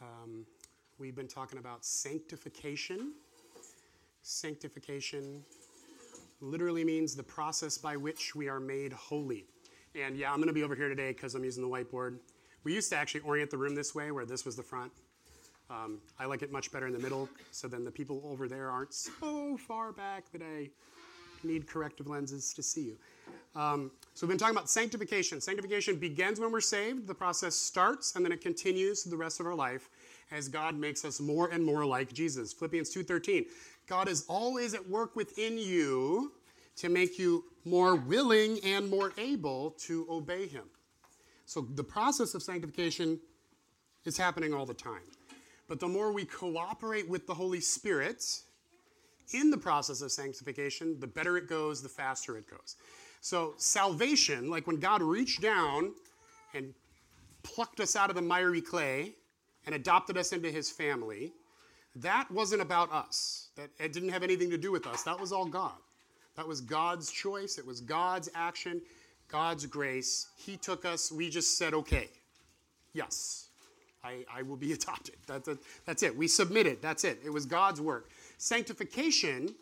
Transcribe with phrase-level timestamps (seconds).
[0.00, 0.46] Um,
[0.98, 3.12] we've been talking about sanctification.
[4.22, 5.44] Sanctification
[6.40, 9.44] literally means the process by which we are made holy.
[9.94, 12.18] And yeah, I'm going to be over here today because I'm using the whiteboard.
[12.64, 14.92] We used to actually orient the room this way, where this was the front.
[15.68, 18.70] Um, I like it much better in the middle, so then the people over there
[18.70, 20.70] aren't so far back that I
[21.44, 22.96] need corrective lenses to see you.
[23.54, 25.40] Um, so we've been talking about sanctification.
[25.40, 27.06] Sanctification begins when we're saved.
[27.06, 29.88] The process starts, and then it continues the rest of our life
[30.30, 32.52] as God makes us more and more like Jesus.
[32.52, 33.46] Philippians 2:13.
[33.86, 36.32] God is always at work within you
[36.76, 40.64] to make you more willing and more able to obey him.
[41.44, 43.20] So the process of sanctification
[44.04, 45.02] is happening all the time.
[45.66, 48.24] But the more we cooperate with the Holy Spirit
[49.32, 52.76] in the process of sanctification, the better it goes, the faster it goes.
[53.20, 55.92] So, salvation, like when God reached down
[56.54, 56.72] and
[57.42, 59.14] plucked us out of the miry clay
[59.66, 61.32] and adopted us into his family,
[61.96, 63.48] that wasn't about us.
[63.56, 65.02] That it didn't have anything to do with us.
[65.02, 65.76] That was all God.
[66.36, 67.58] That was God's choice.
[67.58, 68.80] It was God's action,
[69.28, 70.28] God's grace.
[70.36, 71.12] He took us.
[71.12, 72.08] We just said, okay,
[72.94, 73.48] yes,
[74.02, 75.16] I, I will be adopted.
[75.26, 76.16] That's, a, that's it.
[76.16, 76.80] We submitted.
[76.80, 77.20] That's it.
[77.24, 78.10] It was God's work.
[78.40, 79.54] Sanctification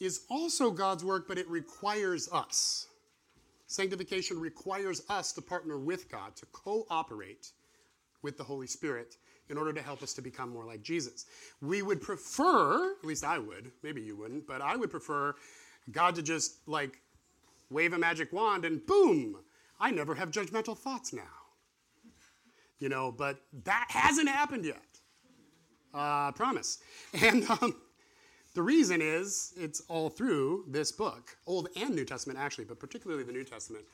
[0.00, 2.86] is also God's work, but it requires us.
[3.66, 7.52] Sanctification requires us to partner with God, to cooperate
[8.20, 9.16] with the Holy Spirit
[9.48, 11.24] in order to help us to become more like Jesus.
[11.62, 15.34] We would prefer, at least I would, maybe you wouldn't, but I would prefer
[15.90, 17.00] God to just like
[17.70, 19.38] wave a magic wand and boom,
[19.80, 21.22] I never have judgmental thoughts now.
[22.78, 24.82] You know, but that hasn't happened yet.
[25.94, 26.78] Uh, promise.
[27.22, 27.74] And um,
[28.58, 33.22] the reason is it's all through this book, Old and New Testament actually, but particularly
[33.22, 33.84] the New Testament.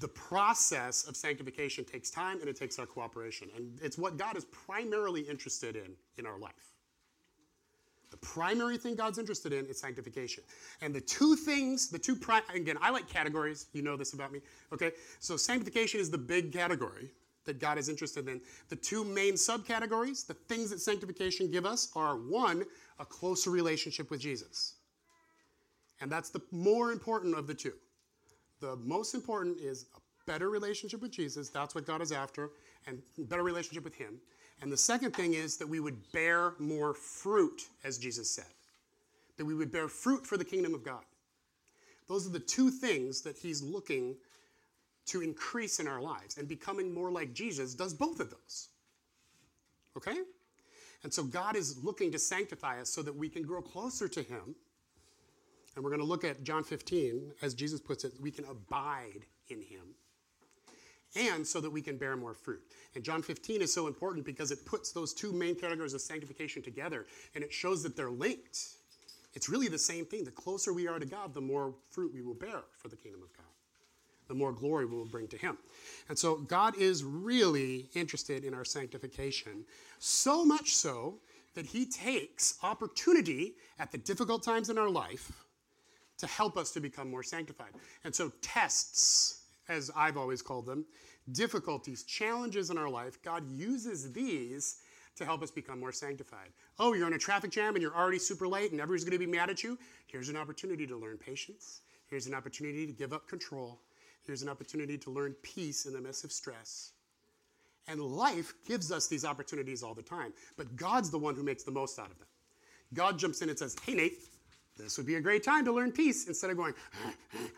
[0.00, 3.50] The process of sanctification takes time and it takes our cooperation.
[3.56, 6.72] And it's what God is primarily interested in in our life.
[8.10, 10.42] The primary thing God's interested in is sanctification.
[10.82, 12.18] And the two things, the two,
[12.52, 13.66] again, I like categories.
[13.72, 14.40] You know this about me.
[14.72, 14.90] Okay?
[15.20, 17.12] So sanctification is the big category
[17.44, 18.40] that God is interested in.
[18.68, 22.64] The two main subcategories, the things that sanctification give us, are one,
[22.98, 24.74] a closer relationship with Jesus.
[26.00, 27.74] And that's the more important of the two.
[28.60, 31.48] The most important is a better relationship with Jesus.
[31.48, 32.50] That's what God is after,
[32.86, 34.20] and better relationship with Him.
[34.62, 38.46] And the second thing is that we would bear more fruit, as Jesus said.
[39.36, 41.04] That we would bear fruit for the kingdom of God.
[42.08, 44.16] Those are the two things that He's looking
[45.06, 46.38] to increase in our lives.
[46.38, 48.68] And becoming more like Jesus does both of those.
[49.96, 50.18] Okay?
[51.04, 54.22] And so God is looking to sanctify us so that we can grow closer to
[54.22, 54.56] Him.
[55.76, 59.26] And we're going to look at John 15, as Jesus puts it, we can abide
[59.48, 59.94] in Him.
[61.14, 62.62] And so that we can bear more fruit.
[62.94, 66.62] And John 15 is so important because it puts those two main categories of sanctification
[66.62, 68.58] together and it shows that they're linked.
[69.34, 70.24] It's really the same thing.
[70.24, 73.22] The closer we are to God, the more fruit we will bear for the kingdom
[73.22, 73.43] of God
[74.28, 75.58] the more glory we will bring to Him.
[76.08, 79.64] And so God is really interested in our sanctification,
[79.98, 81.16] so much so
[81.54, 85.44] that He takes opportunity at the difficult times in our life
[86.18, 87.72] to help us to become more sanctified.
[88.04, 90.84] And so, tests, as I've always called them,
[91.32, 94.78] difficulties, challenges in our life, God uses these
[95.16, 96.48] to help us become more sanctified.
[96.78, 99.18] Oh, you're in a traffic jam and you're already super late and everyone's going to
[99.18, 99.78] be mad at you?
[100.06, 101.82] Here's an opportunity to learn patience.
[102.08, 103.80] Here's an opportunity to give up control.
[104.26, 106.92] Here's an opportunity to learn peace in the midst of stress.
[107.86, 111.64] And life gives us these opportunities all the time, but God's the one who makes
[111.64, 112.28] the most out of them.
[112.94, 114.22] God jumps in and says, Hey, Nate,
[114.76, 116.74] this would be a great time to learn peace instead of going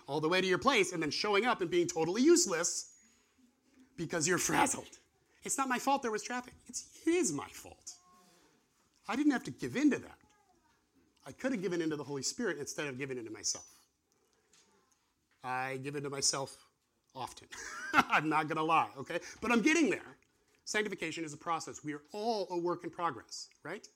[0.07, 2.91] all the way to your place and then showing up and being totally useless
[3.97, 4.99] because you're frazzled.
[5.45, 7.93] It's not my fault there was traffic, it's, it is my fault.
[9.09, 10.19] I didn't have to give in to that.
[11.27, 13.65] I could have given in to the Holy Spirit instead of giving in to myself.
[15.47, 16.57] I give in to myself
[17.15, 17.49] often.
[17.95, 19.21] I'm not going to lie, okay?
[19.41, 20.17] But I'm getting there.
[20.65, 21.85] Sanctification is a process.
[21.85, 23.87] We are all a work in progress, right?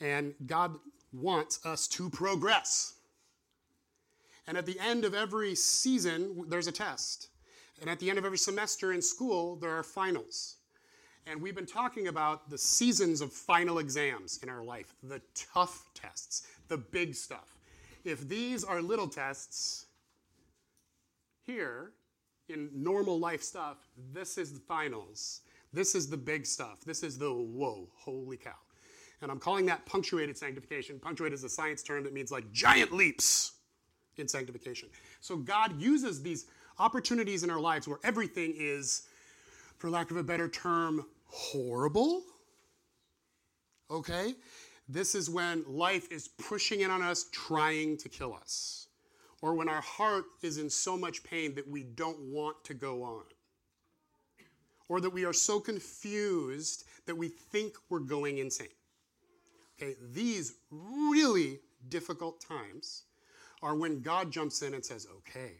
[0.00, 0.74] And God
[1.12, 2.94] wants us to progress.
[4.48, 7.28] And at the end of every season, there's a test.
[7.80, 10.56] And at the end of every semester in school, there are finals.
[11.26, 15.84] And we've been talking about the seasons of final exams in our life, the tough
[15.94, 17.56] tests, the big stuff.
[18.04, 19.85] If these are little tests,
[21.46, 21.92] here,
[22.48, 23.78] in normal life stuff,
[24.12, 25.40] this is the finals.
[25.72, 26.80] This is the big stuff.
[26.84, 28.52] This is the whoa, holy cow.
[29.22, 30.98] And I'm calling that punctuated sanctification.
[30.98, 33.52] Punctuated is a science term that means like giant leaps
[34.16, 34.88] in sanctification.
[35.20, 36.46] So God uses these
[36.78, 39.02] opportunities in our lives where everything is,
[39.78, 42.22] for lack of a better term, horrible,
[43.90, 44.34] Okay?
[44.88, 48.85] This is when life is pushing in on us, trying to kill us.
[49.42, 53.02] Or when our heart is in so much pain that we don't want to go
[53.02, 53.24] on.
[54.88, 58.68] Or that we are so confused that we think we're going insane.
[59.76, 63.02] Okay, these really difficult times
[63.62, 65.52] are when God jumps in and says, okay,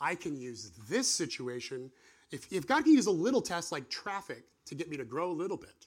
[0.00, 1.90] I can use this situation.
[2.30, 5.30] If, if God can use a little test like traffic to get me to grow
[5.30, 5.86] a little bit,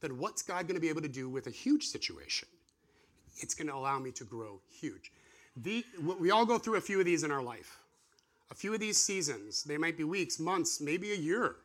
[0.00, 2.48] then what's God going to be able to do with a huge situation?
[3.36, 5.12] It's going to allow me to grow huge.
[5.56, 5.84] The,
[6.18, 7.78] we all go through a few of these in our life.
[8.50, 11.56] A few of these seasons, they might be weeks, months, maybe a year,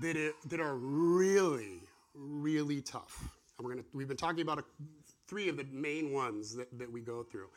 [0.00, 1.80] that, it, that are really,
[2.14, 3.28] really tough.
[3.56, 4.64] And we're gonna, we've been talking about a,
[5.26, 7.48] three of the main ones that, that we go through.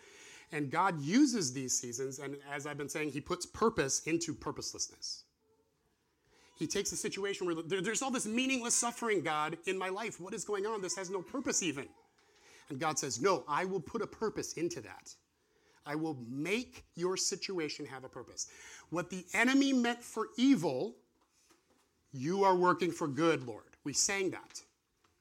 [0.51, 5.23] And God uses these seasons, and as I've been saying, He puts purpose into purposelessness.
[6.57, 10.19] He takes a situation where there's all this meaningless suffering, God, in my life.
[10.19, 10.81] What is going on?
[10.81, 11.87] This has no purpose, even.
[12.71, 15.13] And God says, No, I will put a purpose into that.
[15.85, 18.47] I will make your situation have a purpose.
[18.91, 20.95] What the enemy meant for evil,
[22.13, 23.75] you are working for good, Lord.
[23.83, 24.61] We sang that.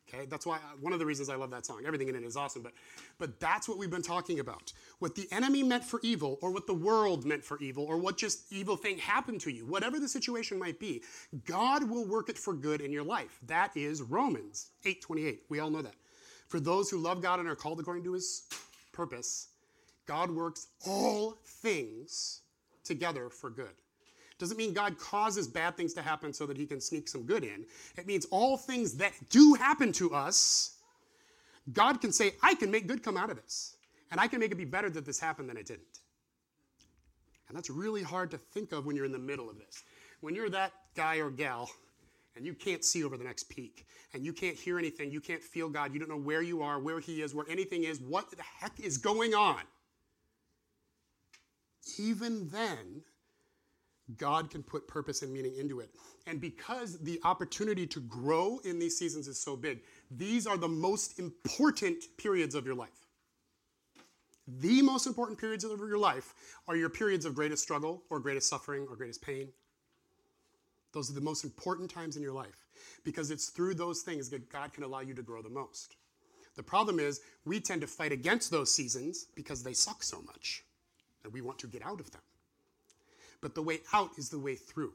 [0.09, 1.83] Okay, that's why uh, one of the reasons I love that song.
[1.85, 2.73] Everything in it is awesome, but
[3.19, 4.73] but that's what we've been talking about.
[5.01, 8.17] What the enemy meant for evil, or what the world meant for evil, or what
[8.17, 11.03] just evil thing happened to you, whatever the situation might be,
[11.47, 13.41] God will work it for good in your life.
[13.47, 15.41] That is Romans 8:28.
[15.49, 15.95] We all know that.
[16.51, 18.43] For those who love God and are called according to his
[18.93, 19.49] purpose,
[20.07, 22.43] God works all things
[22.85, 23.73] together for good
[24.41, 27.45] doesn't mean God causes bad things to happen so that he can sneak some good
[27.45, 27.67] in.
[27.97, 30.79] It means all things that do happen to us,
[31.73, 33.77] God can say, I can make good come out of this.
[34.11, 36.01] And I can make it be better that this happened than it didn't.
[37.49, 39.85] And that's really hard to think of when you're in the middle of this.
[40.21, 41.71] When you're that guy or gal
[42.37, 45.43] and you can't see over the next peak and you can't hear anything, you can't
[45.43, 48.31] feel God, you don't know where you are, where He is, where anything is, what
[48.31, 49.61] the heck is going on.
[51.99, 53.03] Even then,
[54.17, 55.91] God can put purpose and meaning into it.
[56.27, 59.81] And because the opportunity to grow in these seasons is so big,
[60.11, 63.07] these are the most important periods of your life.
[64.59, 66.35] The most important periods of your life
[66.67, 69.49] are your periods of greatest struggle or greatest suffering or greatest pain.
[70.93, 72.67] Those are the most important times in your life
[73.05, 75.97] because it's through those things that God can allow you to grow the most.
[76.57, 80.65] The problem is we tend to fight against those seasons because they suck so much
[81.23, 82.23] and we want to get out of them
[83.41, 84.93] but the way out is the way through.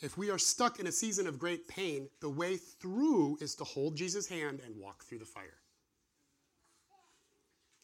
[0.00, 3.64] If we are stuck in a season of great pain, the way through is to
[3.64, 5.58] hold Jesus' hand and walk through the fire.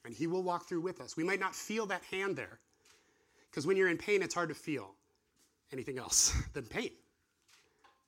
[0.05, 1.17] And he will walk through with us.
[1.17, 2.61] We might not feel that hand there,
[3.51, 4.95] because when you're in pain, it's hard to feel
[5.73, 6.91] anything else than pain.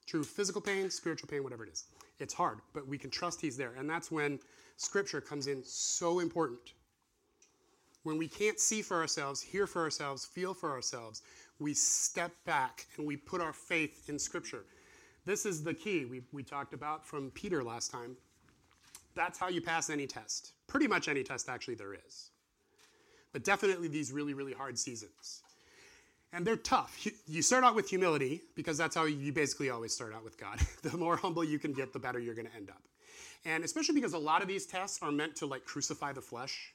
[0.06, 1.84] True physical pain, spiritual pain, whatever it is.
[2.18, 3.74] It's hard, but we can trust he's there.
[3.78, 4.38] And that's when
[4.76, 6.72] scripture comes in so important
[8.08, 11.20] when we can't see for ourselves, hear for ourselves, feel for ourselves,
[11.58, 14.64] we step back and we put our faith in Scripture.
[15.26, 18.16] This is the key we, we talked about from Peter last time.
[19.14, 20.52] That's how you pass any test.
[20.68, 22.30] Pretty much any test, actually, there is.
[23.34, 25.42] But definitely these really, really hard seasons.
[26.32, 27.06] And they're tough.
[27.26, 30.60] You start out with humility because that's how you basically always start out with God.
[30.82, 32.82] the more humble you can get, the better you're going to end up.
[33.44, 36.74] And especially because a lot of these tests are meant to like crucify the flesh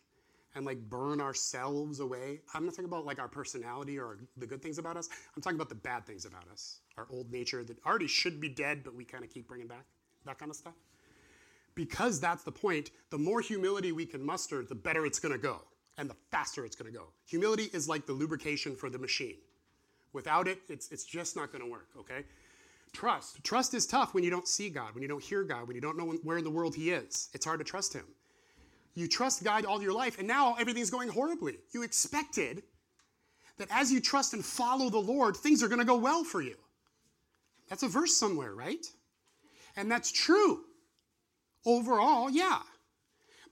[0.56, 2.42] and like burn ourselves away.
[2.54, 5.10] I'm not talking about like our personality or the good things about us.
[5.36, 6.80] I'm talking about the bad things about us.
[6.98, 9.86] Our old nature that already should be dead, but we kind of keep bringing back.
[10.25, 10.75] That kind of stuff.
[11.75, 15.39] Because that's the point, the more humility we can muster, the better it's going to
[15.39, 15.62] go
[15.98, 17.06] and the faster it's going to go.
[17.28, 19.38] Humility is like the lubrication for the machine.
[20.14, 22.24] Without it, it's, it's just not going to work, okay?
[22.94, 23.44] Trust.
[23.44, 25.82] Trust is tough when you don't see God, when you don't hear God, when you
[25.82, 27.30] don't know where in the world He is.
[27.34, 28.06] It's hard to trust Him.
[28.96, 31.58] You trust God all your life, and now everything's going horribly.
[31.72, 32.62] You expected
[33.58, 36.42] that as you trust and follow the Lord, things are going to go well for
[36.42, 36.56] you.
[37.70, 38.86] That's a verse somewhere, right?
[39.76, 40.62] And that's true.
[41.66, 42.60] Overall, yeah.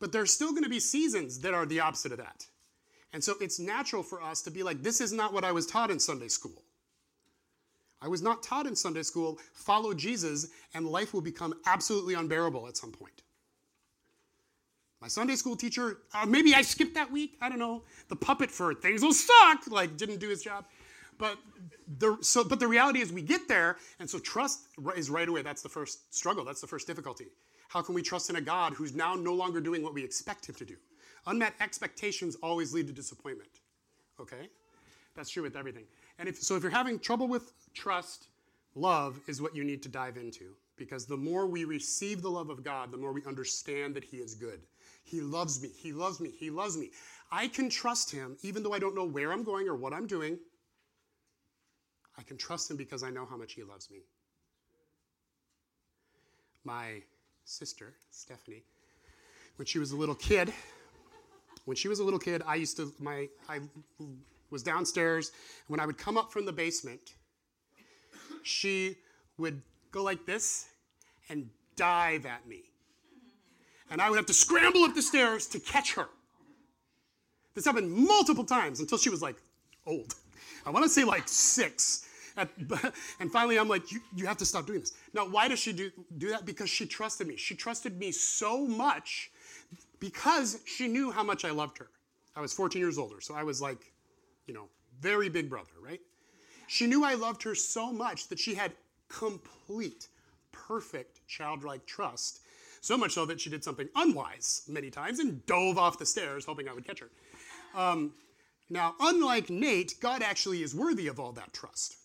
[0.02, 2.48] But there's still going to be seasons that are the opposite of that.
[3.14, 5.68] And so it's natural for us to be like, this is not what I was
[5.68, 6.64] taught in Sunday school.
[8.02, 12.68] I was not taught in Sunday school, follow Jesus, and life will become absolutely unbearable
[12.68, 13.22] at some point.
[15.02, 17.38] My Sunday school teacher, uh, maybe I skipped that week.
[17.40, 17.84] I don't know.
[18.10, 20.66] The puppet for things will suck, like didn't do his job.
[21.20, 21.38] But
[22.00, 24.62] the, so, but the reality is we get there, and so trust
[24.96, 25.44] is right away.
[25.44, 26.44] That's the first struggle.
[26.44, 27.28] That's the first difficulty.
[27.72, 30.50] How can we trust in a God who's now no longer doing what we expect
[30.50, 30.76] him to do?
[31.26, 33.50] Unmet expectations always lead to disappointment.
[34.20, 34.50] Okay?
[35.16, 35.86] That's true with everything.
[36.20, 38.28] And if, so if you're having trouble with trust,
[38.76, 42.50] love is what you need to dive into because the more we receive the love
[42.50, 44.60] of God, the more we understand that He is good.
[45.06, 45.70] He loves me.
[45.74, 46.30] He loves me.
[46.30, 46.92] He loves me.
[47.32, 50.08] I can trust Him even though I don't know where I'm going or what I'm
[50.08, 50.38] doing.
[52.18, 54.00] I can trust Him because I know how much He loves me.
[56.66, 57.02] My
[57.52, 58.64] sister, Stephanie,
[59.58, 60.54] when she was a little kid,
[61.66, 63.60] when she was a little kid, I used to, my, I
[64.50, 65.32] was downstairs.
[65.68, 67.16] When I would come up from the basement,
[68.44, 68.98] she
[69.38, 70.70] would go like this
[71.30, 72.64] and dive at me.
[73.90, 76.08] And I would have to scramble up the stairs to catch her.
[77.54, 79.36] This happened multiple times until she was like
[79.86, 80.16] old.
[80.66, 82.08] I want to say like six.
[82.38, 82.50] At,
[83.20, 84.94] and finally, I'm like, you, you have to stop doing this.
[85.14, 86.46] Now, why does she do, do that?
[86.46, 87.38] Because she trusted me.
[87.38, 89.32] She trusted me so much
[90.00, 91.88] because she knew how much I loved her.
[92.36, 93.92] I was 14 years older, so I was like,
[94.48, 94.70] you know,
[95.00, 96.00] very big brother, right?
[96.68, 98.72] She knew I loved her so much that she had
[99.10, 100.08] complete,
[100.52, 102.40] perfect childlike trust.
[102.80, 106.46] So much so that she did something unwise many times and dove off the stairs,
[106.46, 107.10] hoping I would catch her.
[107.76, 108.14] Um,
[108.70, 111.98] now, unlike Nate, God actually is worthy of all that trust.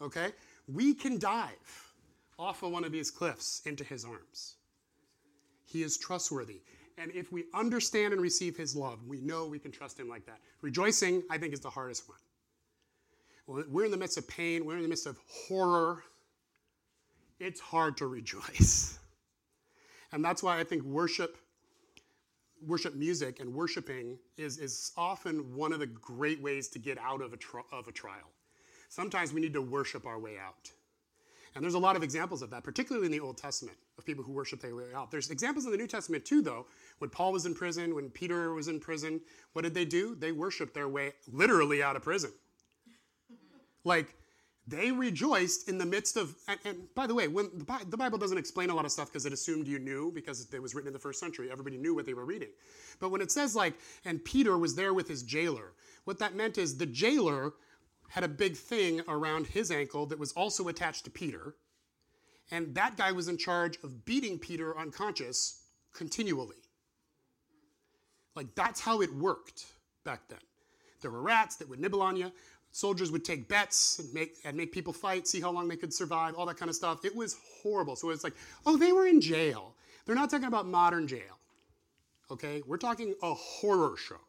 [0.00, 0.32] Okay?
[0.66, 1.92] We can dive
[2.38, 4.54] off of one of these cliffs into his arms.
[5.64, 6.60] He is trustworthy.
[6.96, 10.26] And if we understand and receive his love, we know we can trust him like
[10.26, 10.40] that.
[10.62, 12.18] Rejoicing, I think, is the hardest one.
[13.70, 16.02] We're in the midst of pain, we're in the midst of horror.
[17.40, 18.98] It's hard to rejoice.
[20.10, 21.36] And that's why I think worship,
[22.66, 27.20] worship music and worshiping is, is often one of the great ways to get out
[27.20, 28.30] of a, of a trial.
[28.88, 30.70] Sometimes we need to worship our way out.
[31.54, 34.22] And there's a lot of examples of that, particularly in the Old Testament, of people
[34.22, 35.10] who worship their way out.
[35.10, 36.66] There's examples in the New Testament too, though.
[36.98, 39.20] When Paul was in prison, when Peter was in prison,
[39.54, 40.14] what did they do?
[40.14, 42.30] They worshiped their way literally out of prison.
[43.84, 44.14] Like,
[44.66, 48.18] they rejoiced in the midst of, and, and by the way, when the, the Bible
[48.18, 50.88] doesn't explain a lot of stuff because it assumed you knew because it was written
[50.88, 51.50] in the first century.
[51.50, 52.50] Everybody knew what they were reading.
[53.00, 55.72] But when it says, like, and Peter was there with his jailer,
[56.04, 57.54] what that meant is the jailer
[58.08, 61.54] had a big thing around his ankle that was also attached to Peter.
[62.50, 65.62] And that guy was in charge of beating Peter unconscious
[65.94, 66.56] continually.
[68.34, 69.66] Like, that's how it worked
[70.04, 70.38] back then.
[71.02, 72.32] There were rats that would nibble on you.
[72.72, 75.92] Soldiers would take bets and make, and make people fight, see how long they could
[75.92, 77.04] survive, all that kind of stuff.
[77.04, 77.96] It was horrible.
[77.96, 78.34] So it's like,
[78.66, 79.74] oh, they were in jail.
[80.06, 81.38] They're not talking about modern jail.
[82.30, 82.62] Okay?
[82.66, 84.20] We're talking a horror show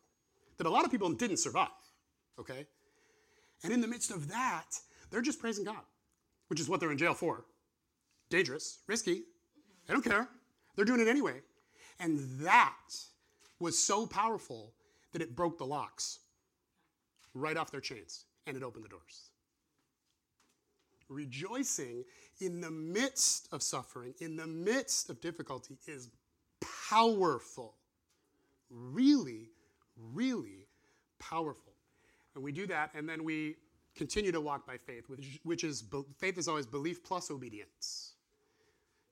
[0.58, 1.70] that a lot of people didn't survive.
[2.40, 2.66] Okay?
[3.64, 5.84] And in the midst of that, they're just praising God,
[6.48, 7.46] which is what they're in jail for.
[8.30, 9.24] Dangerous, risky.
[9.88, 10.28] They don't care.
[10.76, 11.42] They're doing it anyway.
[12.00, 12.96] And that
[13.60, 14.74] was so powerful
[15.12, 16.20] that it broke the locks
[17.34, 19.32] right off their chains and it opened the doors.
[21.10, 22.04] Rejoicing
[22.40, 26.10] in the midst of suffering, in the midst of difficulty, is
[26.88, 27.76] powerful.
[28.70, 29.50] Really,
[29.98, 30.68] really
[31.20, 31.69] powerful.
[32.36, 33.56] And we do that, and then we
[33.96, 35.84] continue to walk by faith, which, which is
[36.18, 38.14] faith is always belief plus obedience.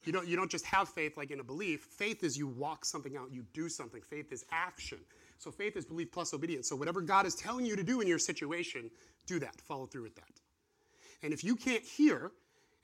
[0.06, 1.82] You don't, you don't just have faith like in a belief.
[1.82, 4.02] Faith is you walk something out, you do something.
[4.02, 5.00] Faith is action.
[5.38, 6.70] So faith is belief plus obedience.
[6.70, 8.90] So whatever God is telling you to do in your situation,
[9.26, 9.60] do that.
[9.60, 10.40] Follow through with that.
[11.24, 12.32] And if you can't hear,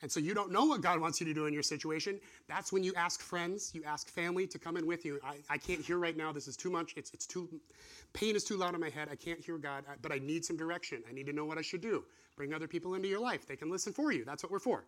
[0.03, 2.19] and so you don't know what God wants you to do in your situation,
[2.49, 5.17] that's when you ask friends, you ask family to come in with you.
[5.23, 6.33] I, I can't hear right now.
[6.33, 6.93] This is too much.
[6.97, 7.47] It's, it's too,
[8.11, 9.07] pain is too loud in my head.
[9.09, 11.01] I can't hear God, but I need some direction.
[11.09, 12.03] I need to know what I should do.
[12.35, 13.47] Bring other people into your life.
[13.47, 14.25] They can listen for you.
[14.25, 14.83] That's what we're for.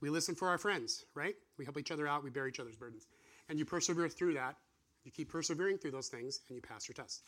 [0.00, 1.36] We listen for our friends, right?
[1.56, 2.24] We help each other out.
[2.24, 3.06] We bear each other's burdens.
[3.48, 4.56] And you persevere through that.
[5.04, 7.22] You keep persevering through those things, and you pass your test.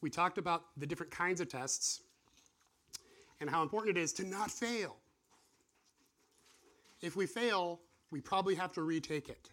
[0.00, 2.00] We talked about the different kinds of tests
[3.42, 4.96] and how important it is to not fail.
[7.06, 7.78] If we fail,
[8.10, 9.48] we probably have to retake it.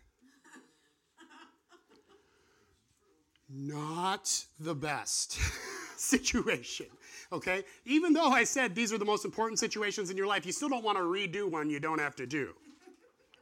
[3.48, 5.33] Not the best
[5.98, 6.88] situation,
[7.31, 7.63] okay?
[7.86, 10.67] Even though I said these are the most important situations in your life, you still
[10.67, 12.55] don't want to redo one you don't have to do,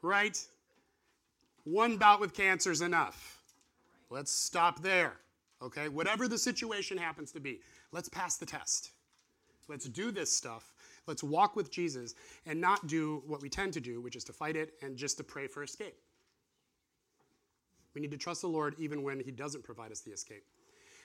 [0.02, 0.38] right?
[1.64, 3.42] One bout with cancer is enough.
[4.10, 5.14] Let's stop there,
[5.62, 5.88] okay?
[5.88, 7.62] Whatever the situation happens to be,
[7.94, 8.92] let's pass the test.
[9.70, 10.74] Let's do this stuff.
[11.08, 12.14] Let's walk with Jesus
[12.46, 15.18] and not do what we tend to do, which is to fight it and just
[15.18, 15.98] to pray for escape.
[17.94, 20.44] We need to trust the Lord even when He doesn't provide us the escape.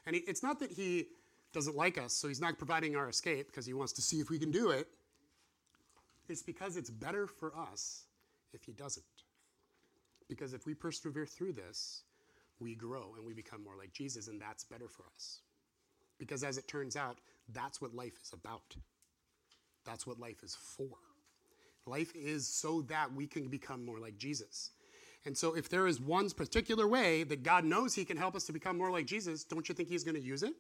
[0.07, 1.09] And he, it's not that He
[1.53, 4.31] doesn't like us, so He's not providing our escape because He wants to see if
[4.31, 4.87] we can do it.
[6.29, 8.05] It's because it's better for us
[8.53, 9.05] if He doesn't.
[10.29, 12.03] Because if we persevere through this,
[12.61, 15.41] we grow and we become more like Jesus, and that's better for us.
[16.19, 17.19] Because as it turns out,
[17.53, 18.77] that's what life is about.
[19.87, 20.99] That's what life is for.
[21.87, 24.71] Life is so that we can become more like Jesus.
[25.25, 28.45] And so, if there is one particular way that God knows He can help us
[28.45, 30.55] to become more like Jesus, don't you think He's going to use it?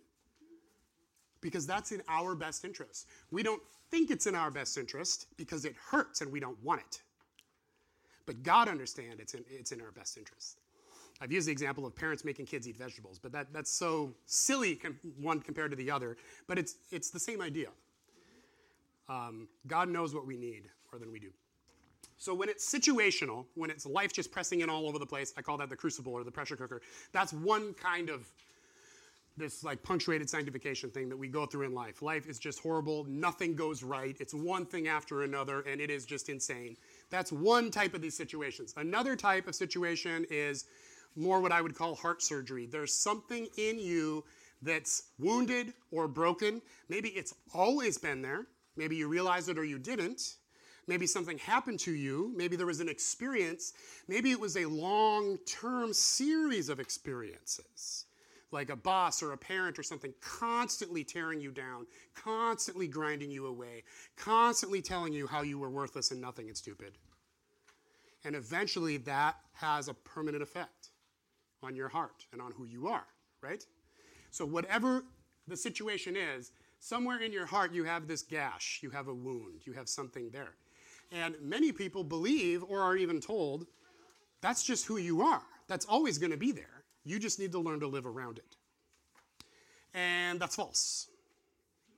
[1.40, 3.06] Because that's in our best interest.
[3.30, 6.80] We don't think it's in our best interest because it hurts and we don't want
[6.80, 7.02] it.
[8.26, 10.58] But God understands it's in, it's in our best interest.
[11.20, 14.80] I've used the example of parents making kids eat vegetables, but that, that's so silly
[15.18, 16.16] one compared to the other.
[16.46, 17.68] But it's, it's the same idea.
[19.08, 21.30] Um, God knows what we need more than we do.
[22.18, 25.42] So when it's situational, when it's life just pressing in all over the place, I
[25.42, 26.80] call that the crucible or the pressure cooker.
[27.12, 28.26] That's one kind of
[29.36, 32.00] this like punctuated sanctification thing that we go through in life.
[32.00, 34.16] Life is just horrible, nothing goes right.
[34.18, 36.76] It's one thing after another and it is just insane.
[37.10, 38.72] That's one type of these situations.
[38.78, 40.64] Another type of situation is
[41.16, 42.66] more what I would call heart surgery.
[42.66, 44.24] There's something in you
[44.62, 46.62] that's wounded or broken.
[46.88, 48.46] Maybe it's always been there.
[48.76, 50.36] Maybe you realized it or you didn't.
[50.86, 52.32] Maybe something happened to you.
[52.36, 53.72] Maybe there was an experience.
[54.06, 58.04] Maybe it was a long term series of experiences,
[58.52, 63.46] like a boss or a parent or something constantly tearing you down, constantly grinding you
[63.46, 63.82] away,
[64.16, 66.92] constantly telling you how you were worthless and nothing and stupid.
[68.24, 70.90] And eventually that has a permanent effect
[71.62, 73.06] on your heart and on who you are,
[73.40, 73.64] right?
[74.30, 75.04] So, whatever
[75.48, 79.62] the situation is, somewhere in your heart you have this gash, you have a wound,
[79.64, 80.54] you have something there.
[81.12, 83.66] And many people believe or are even told
[84.40, 85.42] that's just who you are.
[85.68, 86.84] That's always going to be there.
[87.04, 88.56] You just need to learn to live around it.
[89.94, 91.08] And that's false.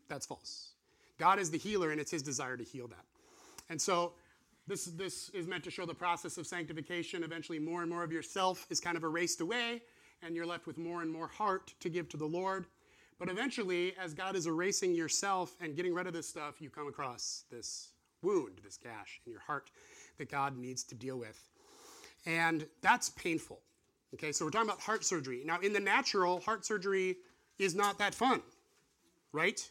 [0.09, 0.71] That's false.
[1.19, 3.05] God is the healer, and it's his desire to heal that.
[3.69, 4.13] And so,
[4.67, 7.25] this, this is meant to show the process of sanctification.
[7.25, 9.83] Eventually, more and more of yourself is kind of erased away,
[10.23, 12.67] and you're left with more and more heart to give to the Lord.
[13.19, 16.87] But eventually, as God is erasing yourself and getting rid of this stuff, you come
[16.87, 17.91] across this
[18.23, 19.71] wound, this gash in your heart
[20.19, 21.49] that God needs to deal with.
[22.27, 23.61] And that's painful.
[24.15, 25.43] Okay, so we're talking about heart surgery.
[25.45, 27.17] Now, in the natural, heart surgery
[27.59, 28.41] is not that fun,
[29.33, 29.69] right?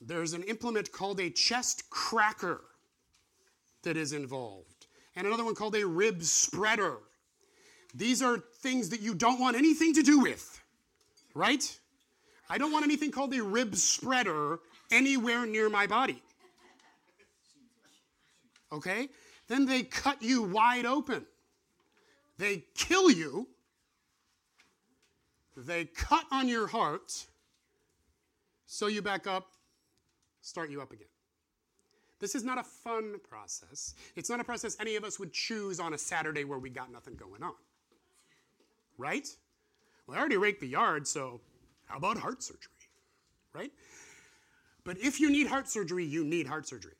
[0.00, 2.60] There's an implement called a chest cracker
[3.82, 6.98] that is involved, and another one called a rib spreader.
[7.94, 10.60] These are things that you don't want anything to do with,
[11.34, 11.78] right?
[12.50, 14.58] I don't want anything called a rib spreader
[14.90, 16.22] anywhere near my body
[18.72, 19.08] okay?
[19.48, 21.26] Then they cut you wide open.
[22.38, 23.48] They kill you.
[25.56, 27.26] They cut on your heart,
[28.66, 29.48] sew you back up,
[30.40, 31.08] start you up again.
[32.18, 33.94] This is not a fun process.
[34.14, 36.92] It's not a process any of us would choose on a Saturday where we got
[36.92, 37.54] nothing going on.
[38.96, 39.28] Right?
[40.06, 41.40] Well, I already raked the yard, so
[41.90, 42.70] how about heart surgery?
[43.52, 43.72] Right?
[44.84, 46.94] But if you need heart surgery, you need heart surgery.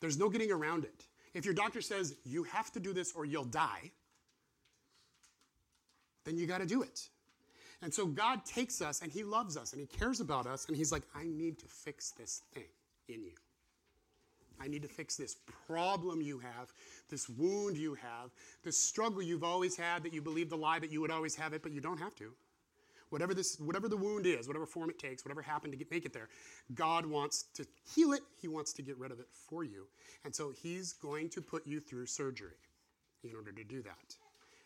[0.00, 1.04] There's no getting around it.
[1.34, 3.90] If your doctor says you have to do this or you'll die,
[6.24, 7.08] then you got to do it.
[7.82, 10.76] And so God takes us and He loves us and He cares about us and
[10.76, 12.64] He's like, I need to fix this thing
[13.08, 13.32] in you.
[14.58, 16.72] I need to fix this problem you have,
[17.10, 18.30] this wound you have,
[18.62, 21.52] this struggle you've always had that you believe the lie that you would always have
[21.52, 22.32] it, but you don't have to.
[23.14, 26.04] Whatever, this, whatever the wound is, whatever form it takes, whatever happened to get, make
[26.04, 26.28] it there,
[26.74, 28.22] God wants to heal it.
[28.42, 29.86] He wants to get rid of it for you.
[30.24, 32.58] And so He's going to put you through surgery
[33.22, 34.16] in order to do that.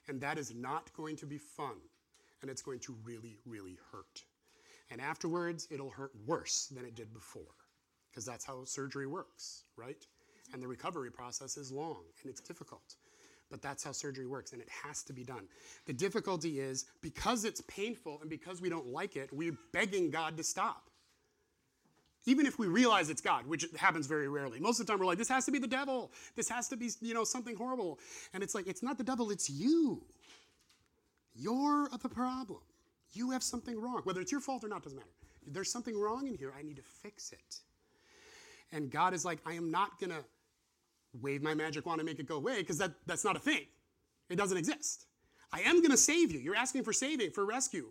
[0.08, 1.76] And that is not going to be fun.
[2.40, 4.24] And it's going to really, really hurt.
[4.90, 7.42] And afterwards, it'll hurt worse than it did before.
[8.10, 10.06] Because that's how surgery works, right?
[10.54, 12.96] And the recovery process is long and it's difficult.
[13.50, 15.44] But that's how surgery works, and it has to be done.
[15.86, 20.36] The difficulty is because it's painful and because we don't like it, we're begging God
[20.36, 20.90] to stop.
[22.26, 24.60] Even if we realize it's God, which happens very rarely.
[24.60, 26.12] Most of the time we're like, this has to be the devil.
[26.36, 27.98] This has to be, you know, something horrible.
[28.34, 30.02] And it's like, it's not the devil, it's you.
[31.34, 32.60] You're the problem.
[33.12, 34.02] You have something wrong.
[34.04, 35.08] Whether it's your fault or not doesn't matter.
[35.46, 36.52] There's something wrong in here.
[36.58, 37.60] I need to fix it.
[38.72, 40.22] And God is like, I am not going to
[41.20, 43.66] wave my magic wand and make it go away because that, that's not a thing.
[44.28, 45.06] It doesn't exist.
[45.52, 46.38] I am going to save you.
[46.40, 47.90] You're asking for saving, for rescue.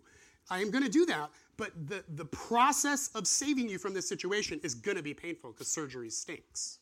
[0.50, 4.08] I am going to do that, but the, the process of saving you from this
[4.08, 6.78] situation is going to be painful because surgery stinks.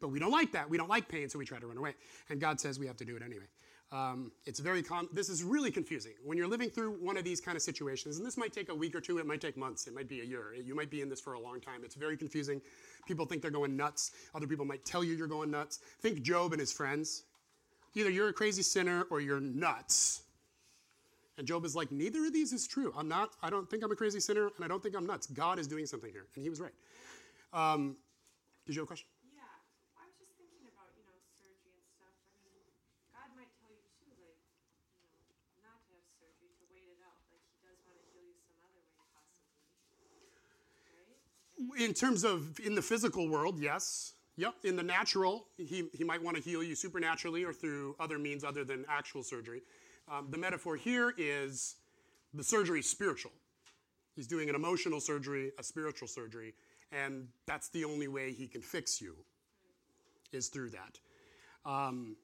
[0.00, 0.68] But we don't like that.
[0.68, 1.94] We don't like pain, so we try to run away.
[2.28, 3.44] And God says we have to do it anyway.
[3.92, 6.14] Um, it's very com- this is really confusing.
[6.24, 8.74] When you're living through one of these kind of situations and this might take a
[8.74, 11.02] week or two it might take months it might be a year you might be
[11.02, 11.82] in this for a long time.
[11.84, 12.62] It's very confusing.
[13.06, 14.12] People think they're going nuts.
[14.34, 15.80] Other people might tell you you're going nuts.
[16.00, 17.24] Think Job and his friends.
[17.94, 20.22] Either you're a crazy sinner or you're nuts.
[21.36, 22.94] And Job is like neither of these is true.
[22.96, 25.26] I'm not i don't think i'm a crazy sinner and i don't think i'm nuts.
[25.26, 26.26] God is doing something here.
[26.34, 26.72] And he was right.
[27.52, 27.96] Um,
[28.66, 29.08] did you have a question?
[29.34, 29.42] Yeah,
[29.98, 32.14] I was just thinking about, you know, surgery and stuff.
[32.30, 32.62] I mean,
[33.10, 34.38] God might tell you too, like,
[35.02, 35.18] you know,
[35.66, 37.18] not to have surgery, to wait it out.
[37.26, 39.50] Like, He does want to heal you some other way, possibly.
[40.94, 41.18] Right?
[41.78, 44.14] In terms of in the physical world, yes.
[44.36, 44.54] Yep.
[44.64, 48.44] In the natural, he, he might want to heal you supernaturally or through other means
[48.44, 49.60] other than actual surgery.
[50.10, 51.76] Um, the metaphor here is
[52.32, 53.32] the surgery is spiritual.
[54.16, 56.54] He's doing an emotional surgery, a spiritual surgery,
[56.92, 59.16] and that's the only way he can fix you,
[60.32, 60.98] is through that.
[61.64, 62.16] Um,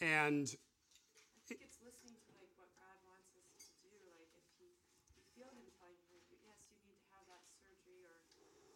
[0.00, 3.92] and I think it's listening to, like, what God wants us to do.
[4.16, 4.68] Like, if He,
[5.16, 8.20] you feel Him telling you, like, yes, you need to have that surgery, or,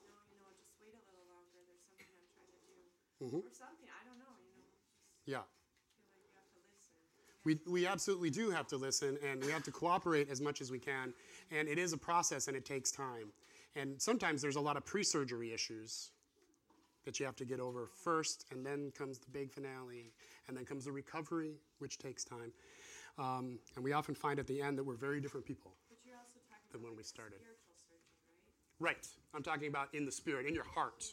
[0.09, 1.65] no, you know, just wait a little longer.
[1.69, 2.49] There's something I'm trying
[3.27, 3.39] do.
[3.39, 3.89] Or something.
[3.91, 4.69] I don't know, you know.
[5.27, 5.43] Yeah.
[5.43, 6.95] feel like you have to listen.
[7.45, 10.71] We, we absolutely do have to listen and we have to cooperate as much as
[10.71, 11.13] we can.
[11.51, 13.33] And it is a process and it takes time.
[13.77, 16.11] And sometimes there's a lot of pre surgery issues
[17.05, 20.13] that you have to get over first, and then comes the big finale,
[20.47, 22.53] and then comes the recovery, which takes time.
[23.19, 26.17] Um, and we often find at the end that we're very different people But you're
[26.17, 27.39] also talking than about when we started.
[27.41, 28.13] spiritual surgery,
[28.81, 28.93] right?
[28.97, 29.07] Right.
[29.35, 31.05] I'm talking about in the spirit, in your heart.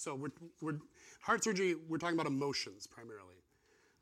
[0.00, 0.32] So we're,
[0.62, 0.80] we're
[1.20, 1.74] heart surgery.
[1.76, 3.36] We're talking about emotions primarily,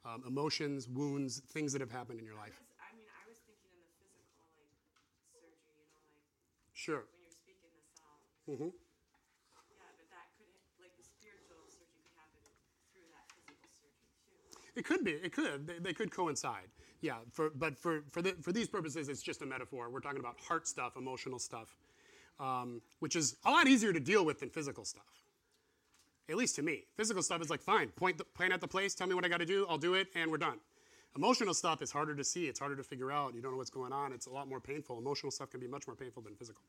[0.07, 2.55] um, emotions, wounds, things that have happened in your life.
[2.55, 4.71] Because, I mean, I was thinking in the physical, like,
[5.35, 7.03] surgery, you know, like, Sure.
[7.11, 8.23] when you're speaking this out.
[8.47, 12.47] hmm Yeah, but that could, like, the spiritual surgery could happen
[12.95, 14.79] through that physical surgery, too.
[14.79, 15.19] It could be.
[15.19, 15.67] It could.
[15.67, 16.71] They, they could coincide.
[17.03, 17.27] Yeah.
[17.35, 19.91] For, but for for, the, for these purposes, it's just a metaphor.
[19.91, 21.75] We're talking about heart stuff, emotional stuff,
[22.39, 25.27] um, which is a lot easier to deal with than physical stuff.
[26.29, 27.89] At least to me, physical stuff is like fine.
[27.89, 28.95] Point the, point at the place.
[28.95, 29.67] Tell me what I got to do.
[29.69, 30.59] I'll do it, and we're done.
[31.17, 32.47] Emotional stuff is harder to see.
[32.47, 33.35] It's harder to figure out.
[33.35, 34.13] You don't know what's going on.
[34.13, 34.99] It's a lot more painful.
[34.99, 36.63] Emotional stuff can be much more painful than physical.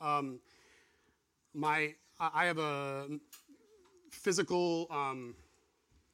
[0.00, 0.38] Um,
[1.54, 3.06] my I have a
[4.10, 5.34] physical um,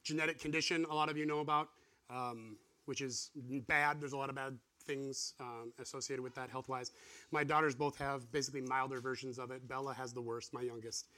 [0.04, 1.68] genetic condition a lot of you know about,
[2.08, 3.30] um, which is
[3.66, 4.00] bad.
[4.00, 6.92] There's a lot of bad things um, associated with that health wise.
[7.32, 9.66] My daughters both have basically milder versions of it.
[9.66, 11.08] Bella has the worst, my youngest.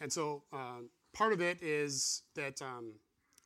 [0.00, 0.80] And so uh,
[1.12, 2.92] part of it is that um,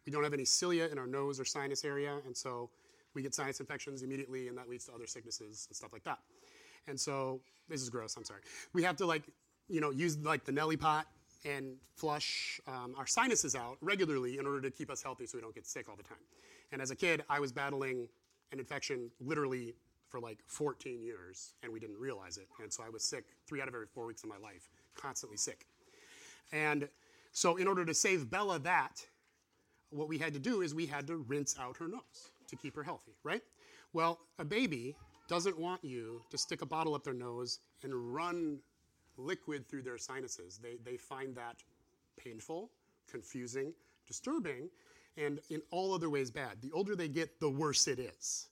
[0.04, 2.70] we don't have any cilia in our nose or sinus area, and so
[3.14, 6.18] we get sinus infections immediately, and that leads to other sicknesses and stuff like that.
[6.86, 8.16] And so this is gross.
[8.16, 8.40] I'm sorry.
[8.72, 9.24] We have to like,
[9.68, 11.06] you know, use like the Neti pot
[11.44, 15.42] and flush um, our sinuses out regularly in order to keep us healthy, so we
[15.42, 16.18] don't get sick all the time.
[16.72, 18.08] And as a kid, I was battling
[18.52, 19.74] an infection literally
[20.08, 22.46] for like 14 years, and we didn't realize it.
[22.62, 25.36] And so I was sick three out of every four weeks of my life, constantly
[25.36, 25.66] sick.
[26.52, 26.88] And
[27.36, 29.04] so, in order to save Bella that,
[29.90, 32.74] what we had to do is we had to rinse out her nose to keep
[32.74, 33.42] her healthy, right?
[33.92, 34.96] Well, a baby
[35.28, 38.60] doesn't want you to stick a bottle up their nose and run
[39.18, 40.58] liquid through their sinuses.
[40.62, 41.56] They, they find that
[42.16, 42.70] painful,
[43.06, 43.74] confusing,
[44.06, 44.70] disturbing,
[45.18, 46.62] and in all other ways bad.
[46.62, 48.48] The older they get, the worse it is.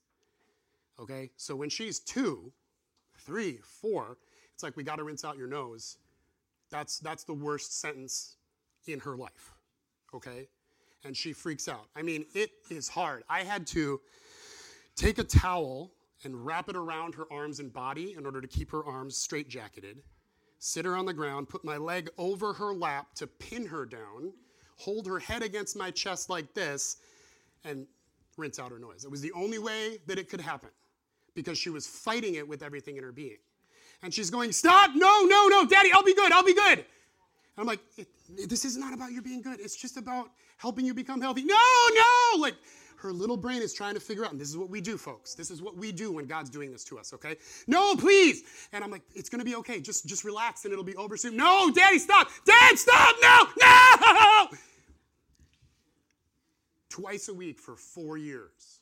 [1.00, 1.30] Okay?
[1.38, 2.52] So when she's two,
[3.16, 4.18] three, four,
[4.52, 5.96] it's like we got to rinse out your nose.
[6.70, 8.36] That's, that's the worst sentence
[8.86, 9.52] in her life.
[10.14, 10.48] Okay?
[11.04, 11.86] And she freaks out.
[11.94, 13.24] I mean, it is hard.
[13.28, 14.00] I had to
[14.96, 15.90] take a towel
[16.24, 19.48] and wrap it around her arms and body in order to keep her arms straight
[19.48, 19.98] jacketed,
[20.58, 24.32] sit her on the ground, put my leg over her lap to pin her down,
[24.76, 26.96] hold her head against my chest like this,
[27.64, 27.86] and
[28.36, 29.04] rinse out her noise.
[29.04, 30.70] It was the only way that it could happen
[31.34, 33.38] because she was fighting it with everything in her being.
[34.02, 34.90] And she's going, Stop!
[34.94, 36.84] No, no, no, Daddy, I'll be good, I'll be good.
[37.56, 37.80] And I'm like,
[38.48, 39.60] This is not about you being good.
[39.60, 41.44] It's just about helping you become healthy.
[41.44, 41.56] No,
[41.94, 42.40] no!
[42.40, 42.54] Like,
[42.96, 45.34] her little brain is trying to figure out, and this is what we do, folks.
[45.34, 47.36] This is what we do when God's doing this to us, okay?
[47.66, 48.44] No, please!
[48.72, 49.80] And I'm like, it's gonna be okay.
[49.80, 51.36] Just, just relax and it'll be over soon.
[51.36, 52.28] No, Daddy, stop!
[52.46, 53.14] Dad, stop!
[53.20, 53.46] No!
[53.60, 54.48] No!
[56.88, 58.80] Twice a week for four years.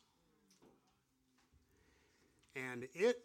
[2.54, 3.18] And it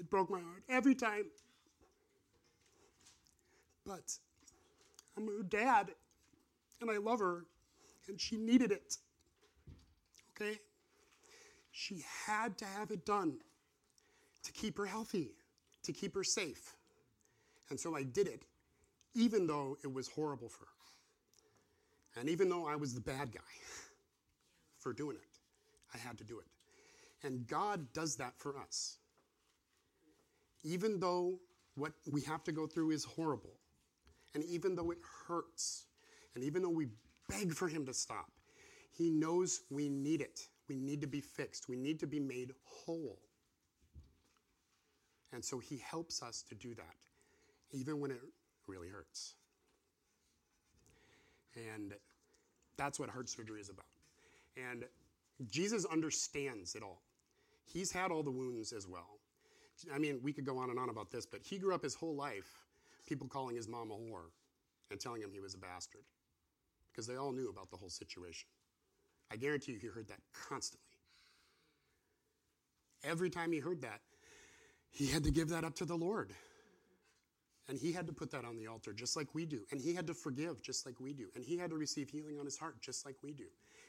[0.00, 1.26] It broke my heart every time.
[3.84, 4.16] But
[5.16, 5.90] I'm her dad,
[6.80, 7.44] and I love her,
[8.08, 8.96] and she needed it.
[10.30, 10.58] Okay?
[11.70, 13.40] She had to have it done
[14.42, 15.32] to keep her healthy,
[15.82, 16.76] to keep her safe.
[17.68, 18.46] And so I did it,
[19.14, 22.20] even though it was horrible for her.
[22.20, 23.40] And even though I was the bad guy
[24.78, 25.22] for doing it,
[25.94, 26.46] I had to do it.
[27.22, 28.96] And God does that for us
[30.62, 31.38] even though
[31.74, 33.54] what we have to go through is horrible,
[34.34, 35.84] and even though it hurts,
[36.34, 36.88] and even though we
[37.28, 38.30] beg for Him to stop,
[38.92, 40.40] He knows we need it.
[40.68, 41.68] We need to be fixed.
[41.68, 43.18] We need to be made whole.
[45.32, 46.94] And so he helps us to do that,
[47.72, 48.20] even when it
[48.66, 49.34] really hurts.
[51.56, 51.94] And
[52.76, 53.86] that's what heart surgery is about.
[54.56, 54.84] And
[55.50, 57.02] Jesus understands it all.
[57.64, 59.19] He's had all the wounds as well.
[59.94, 61.94] I mean, we could go on and on about this, but he grew up his
[61.94, 62.66] whole life
[63.06, 64.30] people calling his mom a whore
[64.90, 66.04] and telling him he was a bastard
[66.90, 68.48] because they all knew about the whole situation.
[69.32, 70.86] I guarantee you he heard that constantly.
[73.04, 74.00] Every time he heard that,
[74.90, 76.32] he had to give that up to the Lord.
[77.68, 79.60] And he had to put that on the altar just like we do.
[79.70, 81.28] And he had to forgive just like we do.
[81.36, 83.46] And he had to receive healing on his heart just like we do.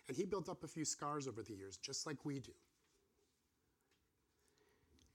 [0.08, 2.52] And he built up a few scars over the years just like we do.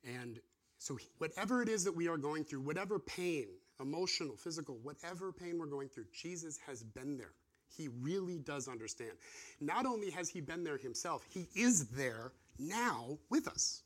[0.05, 0.41] And
[0.79, 3.47] so, whatever it is that we are going through, whatever pain,
[3.81, 7.33] emotional, physical, whatever pain we're going through, Jesus has been there.
[7.75, 9.13] He really does understand.
[9.61, 13.83] Not only has he been there himself, he is there now with us.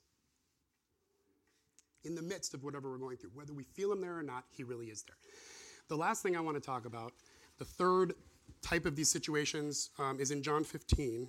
[2.05, 4.45] In the midst of whatever we're going through, whether we feel him there or not,
[4.51, 5.17] he really is there.
[5.89, 7.13] The last thing I want to talk about,
[7.59, 8.15] the third
[8.63, 11.29] type of these situations, um, is in John 15.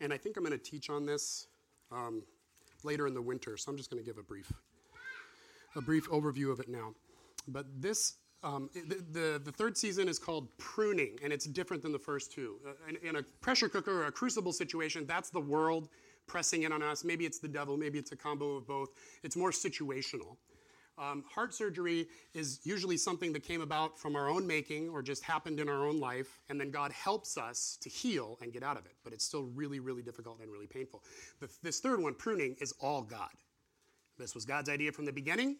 [0.00, 1.46] And I think I'm going to teach on this.
[1.90, 2.22] Um,
[2.84, 4.52] later in the winter, so I'm just going to give a brief,
[5.76, 6.94] a brief overview of it now.
[7.48, 11.92] But this, um, the, the, the, third season is called pruning, and it's different than
[11.92, 12.56] the first two.
[12.66, 15.88] Uh, in, in, a pressure cooker or a crucible situation, that's the world
[16.26, 17.04] pressing in on us.
[17.04, 18.90] Maybe it's the devil, maybe it's a combo of both.
[19.22, 20.36] It's more situational.
[21.00, 25.24] Um, heart surgery is usually something that came about from our own making or just
[25.24, 28.76] happened in our own life, and then God helps us to heal and get out
[28.76, 28.92] of it.
[29.02, 31.02] But it's still really, really difficult and really painful.
[31.40, 33.30] The, this third one, pruning, is all God.
[34.18, 35.56] This was God's idea from the beginning,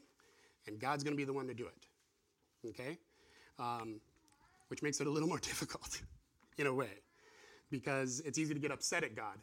[0.66, 2.68] and God's going to be the one to do it.
[2.68, 2.98] Okay?
[3.58, 3.98] Um,
[4.68, 6.02] which makes it a little more difficult
[6.58, 7.00] in a way,
[7.70, 9.38] because it's easy to get upset at God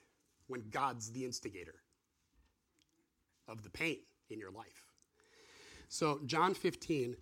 [0.45, 1.75] when God's the instigator
[3.47, 3.97] of the pain
[4.29, 4.86] in your life.
[5.89, 7.15] So, John 15.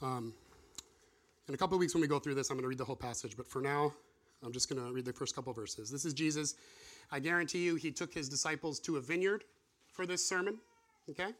[0.00, 0.32] Um,
[1.48, 2.84] in a couple of weeks, when we go through this, I'm going to read the
[2.84, 3.92] whole passage, but for now,
[4.44, 5.90] I'm just going to read the first couple verses.
[5.90, 6.54] This is Jesus.
[7.10, 9.44] I guarantee you, he took his disciples to a vineyard
[9.92, 10.58] for this sermon.
[11.10, 11.32] Okay?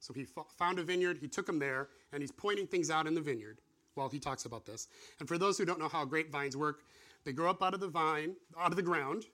[0.00, 3.14] So he found a vineyard, he took them there, and he's pointing things out in
[3.14, 3.58] the vineyard
[3.94, 4.88] while he talks about this.
[5.18, 6.80] And for those who don't know how grapevines work,
[7.24, 9.24] they grow up out of the vine, out of the ground,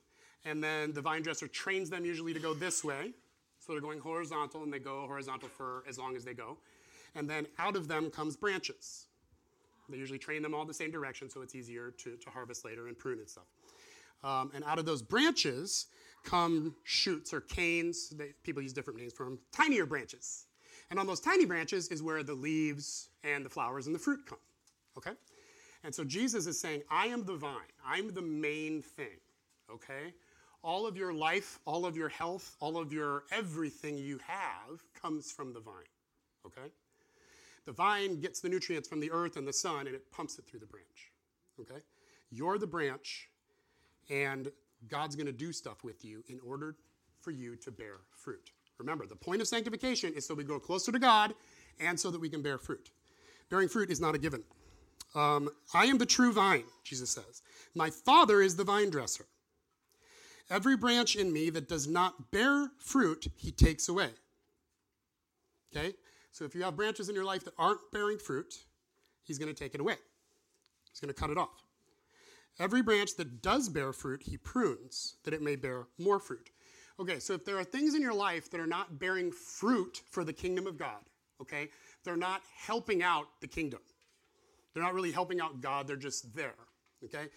[0.43, 3.13] and then the vine dresser trains them usually to go this way,
[3.65, 6.57] so they're going horizontal and they go horizontal for as long as they go.
[7.15, 9.07] And then out of them comes branches.
[9.89, 12.87] They usually train them all the same direction so it's easier to, to harvest later
[12.87, 13.45] and prune and stuff.
[14.23, 15.87] Um, and out of those branches
[16.23, 18.09] come shoots or canes.
[18.09, 20.47] They, people use different names for them, tinier branches.
[20.89, 24.21] And on those tiny branches is where the leaves and the flowers and the fruit
[24.27, 24.39] come.
[24.97, 25.11] Okay?
[25.83, 29.19] And so Jesus is saying, I am the vine, I'm the main thing.
[29.71, 30.13] Okay?
[30.65, 35.31] All of your life, all of your health, all of your everything you have comes
[35.31, 35.75] from the vine.
[36.45, 36.69] Okay?
[37.65, 40.45] The vine gets the nutrients from the earth and the sun and it pumps it
[40.45, 41.11] through the branch.
[41.61, 41.81] Okay?
[42.31, 43.29] You're the branch,
[44.09, 44.51] and
[44.89, 46.75] God's going to do stuff with you in order
[47.21, 48.51] for you to bear fruit.
[48.77, 51.33] Remember, the point of sanctification is so we grow closer to God
[51.79, 52.89] and so that we can bear fruit.
[53.49, 54.43] Bearing fruit is not a given.
[55.13, 57.41] Um, I am the true vine, Jesus says.
[57.73, 59.25] My Father is the vine dresser.
[60.49, 64.09] Every branch in me that does not bear fruit, he takes away.
[65.75, 65.93] Okay?
[66.31, 68.53] So if you have branches in your life that aren't bearing fruit,
[69.23, 69.95] he's going to take it away.
[70.91, 71.63] He's going to cut it off.
[72.59, 76.51] Every branch that does bear fruit, he prunes that it may bear more fruit.
[76.99, 80.23] Okay, so if there are things in your life that are not bearing fruit for
[80.23, 81.01] the kingdom of God,
[81.41, 81.69] okay,
[82.05, 83.81] they're not helping out the kingdom.
[84.73, 86.55] They're not really helping out God, they're just there,
[87.03, 87.27] okay?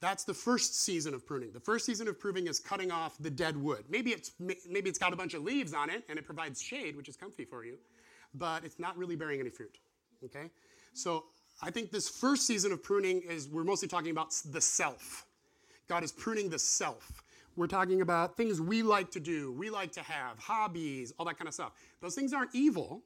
[0.00, 1.52] That's the first season of pruning.
[1.52, 3.84] The first season of pruning is cutting off the dead wood.
[3.88, 6.96] Maybe it's, maybe it's got a bunch of leaves on it and it provides shade,
[6.96, 7.78] which is comfy for you,
[8.34, 9.78] but it's not really bearing any fruit.
[10.24, 10.50] Okay?
[10.94, 11.24] So
[11.60, 15.26] I think this first season of pruning is we're mostly talking about the self.
[15.88, 17.24] God is pruning the self.
[17.56, 21.38] We're talking about things we like to do, we like to have, hobbies, all that
[21.38, 21.72] kind of stuff.
[22.00, 23.02] Those things aren't evil,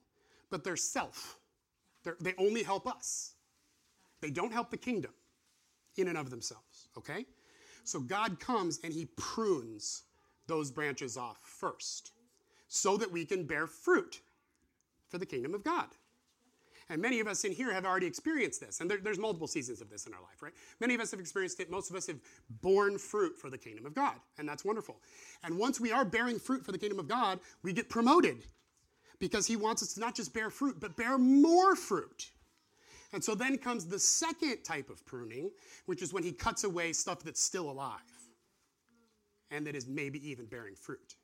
[0.51, 1.39] but they're self.
[2.05, 3.33] They're, they only help us,
[4.21, 5.13] they don't help the kingdom
[5.97, 7.27] in and of themselves, okay?
[7.85, 10.05] So God comes and he prunes
[10.47, 12.13] those branches off first
[12.69, 14.21] so that we can bear fruit
[15.09, 15.89] for the kingdom of God.
[16.89, 18.81] And many of us in here have already experienced this.
[18.81, 20.53] And there, there's multiple seasons of this in our life, right?
[20.81, 21.71] Many of us have experienced it.
[21.71, 22.19] Most of us have
[22.61, 24.15] borne fruit for the kingdom of God.
[24.39, 24.97] And that's wonderful.
[25.43, 28.45] And once we are bearing fruit for the kingdom of God, we get promoted
[29.19, 32.31] because he wants us to not just bear fruit, but bear more fruit.
[33.13, 35.51] And so then comes the second type of pruning,
[35.87, 38.01] which is when he cuts away stuff that's still alive
[39.53, 41.17] and that is maybe even bearing fruit.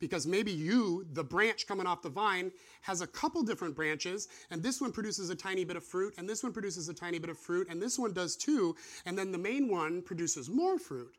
[0.00, 2.50] Because maybe you, the branch coming off the vine,
[2.82, 6.28] has a couple different branches, and this one produces a tiny bit of fruit, and
[6.28, 9.30] this one produces a tiny bit of fruit, and this one does too, and then
[9.30, 11.14] the main one produces more fruit.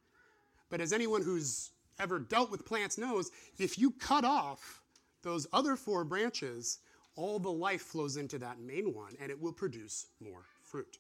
[0.70, 4.82] But as anyone who's ever dealt with plants knows, if you cut off
[5.22, 6.80] those other four branches,
[7.22, 10.98] all the life flows into that main one, and it will produce more fruit.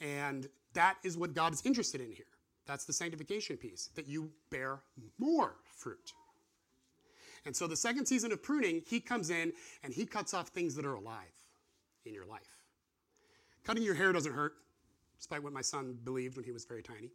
[0.00, 2.24] And that is what God is interested in here.
[2.66, 4.78] That's the sanctification piece, that you bear
[5.18, 6.12] more fruit.
[7.46, 10.76] And so the second season of pruning, he comes in and he cuts off things
[10.76, 11.34] that are alive
[12.06, 12.62] in your life.
[13.64, 14.52] Cutting your hair doesn't hurt,
[15.16, 17.10] despite what my son believed when he was very tiny.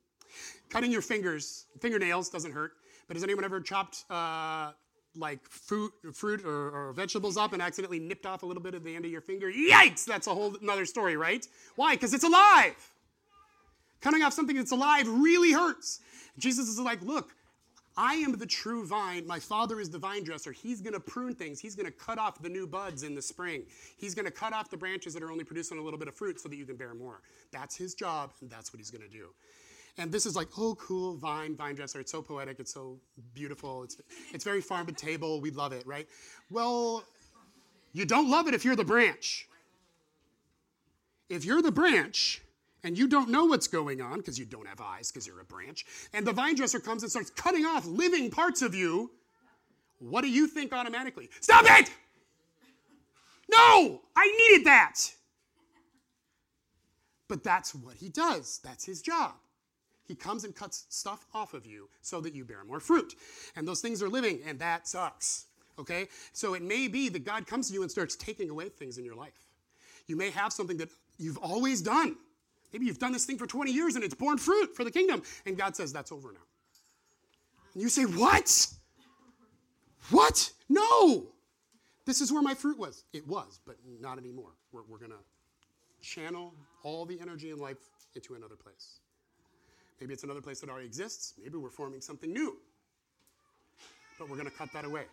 [0.69, 2.73] Cutting your fingers, fingernails doesn't hurt.
[3.07, 4.71] But has anyone ever chopped uh,
[5.17, 8.83] like fruit, fruit or, or, vegetables up and accidentally nipped off a little bit of
[8.83, 9.51] the end of your finger?
[9.51, 10.05] Yikes!
[10.05, 11.47] That's a whole another story, right?
[11.75, 11.95] Why?
[11.95, 12.75] Because it's alive.
[14.01, 15.99] Cutting off something that's alive really hurts.
[16.37, 17.35] Jesus is like, look,
[17.95, 19.27] I am the true vine.
[19.27, 20.51] My father is the vine dresser.
[20.51, 21.59] He's going to prune things.
[21.59, 23.63] He's going to cut off the new buds in the spring.
[23.97, 26.15] He's going to cut off the branches that are only producing a little bit of
[26.15, 27.21] fruit so that you can bear more.
[27.51, 29.27] That's his job, and that's what he's going to do.
[29.97, 31.99] And this is like, oh, cool, vine, vine dresser.
[31.99, 32.59] It's so poetic.
[32.59, 32.99] It's so
[33.33, 33.83] beautiful.
[33.83, 33.97] It's,
[34.33, 35.39] it's very farm to table.
[35.39, 36.07] We love it, right?
[36.49, 37.03] Well,
[37.93, 39.47] you don't love it if you're the branch.
[41.29, 42.41] If you're the branch,
[42.83, 45.45] and you don't know what's going on because you don't have eyes because you're a
[45.45, 49.11] branch, and the vine dresser comes and starts cutting off living parts of you,
[49.99, 51.29] what do you think automatically?
[51.39, 51.89] Stop it!
[53.49, 54.95] No, I needed that.
[57.29, 59.33] But that's what he does, that's his job.
[60.07, 63.15] He comes and cuts stuff off of you so that you bear more fruit.
[63.55, 65.45] And those things are living, and that sucks.
[65.79, 66.07] Okay?
[66.33, 69.05] So it may be that God comes to you and starts taking away things in
[69.05, 69.47] your life.
[70.07, 72.17] You may have something that you've always done
[72.73, 75.21] Maybe you've done this thing for 20 years and it's borne fruit for the kingdom.
[75.45, 76.39] And God says, that's over now.
[77.75, 78.67] And you say, What?
[80.09, 80.51] What?
[80.67, 81.27] No.
[82.05, 83.05] This is where my fruit was.
[83.13, 84.51] It was, but not anymore.
[84.73, 87.77] We're, we're going to channel all the energy and life
[88.15, 88.99] into another place.
[90.03, 91.35] Maybe it's another place that already exists.
[91.41, 92.57] Maybe we're forming something new.
[94.19, 95.05] But we're going to cut that away.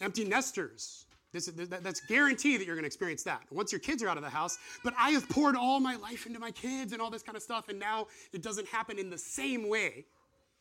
[0.00, 4.02] Empty nesters this, that, that's guarantee that you're going to experience that once your kids
[4.02, 4.58] are out of the house.
[4.82, 7.42] But I have poured all my life into my kids and all this kind of
[7.42, 10.06] stuff, and now it doesn't happen in the same way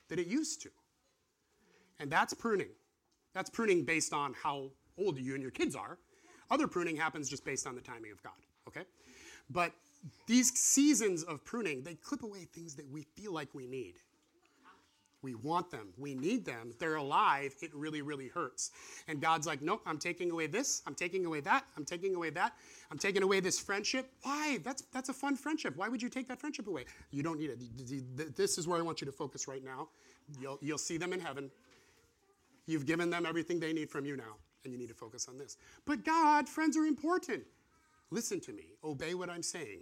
[0.10, 0.70] that it used to.
[2.00, 2.70] And that's pruning.
[3.34, 5.98] That's pruning based on how old you and your kids are.
[6.52, 8.34] Other pruning happens just based on the timing of God,
[8.68, 8.84] okay?
[9.50, 9.72] But
[10.26, 13.96] these seasons of pruning, they clip away things that we feel like we need.
[15.24, 15.90] We want them.
[15.98, 16.74] We need them.
[16.80, 17.54] They're alive.
[17.62, 18.72] It really, really hurts.
[19.08, 20.84] And God's like, nope, I'm taking away this.
[20.86, 21.66] I'm taking away that.
[21.76, 22.54] I'm taking away that.
[22.92, 24.10] I'm taking away this friendship.
[24.22, 24.60] Why?
[24.64, 25.76] That's, that's a fun friendship.
[25.76, 26.86] Why would you take that friendship away?
[27.12, 28.36] You don't need it.
[28.36, 29.90] This is where I want you to focus right now.
[30.40, 31.50] You'll, you'll see them in heaven.
[32.68, 35.38] You've given them everything they need from you now, and you need to focus on
[35.38, 35.58] this.
[35.86, 37.44] But God, friends are important.
[38.12, 38.76] Listen to me.
[38.84, 39.82] Obey what I'm saying.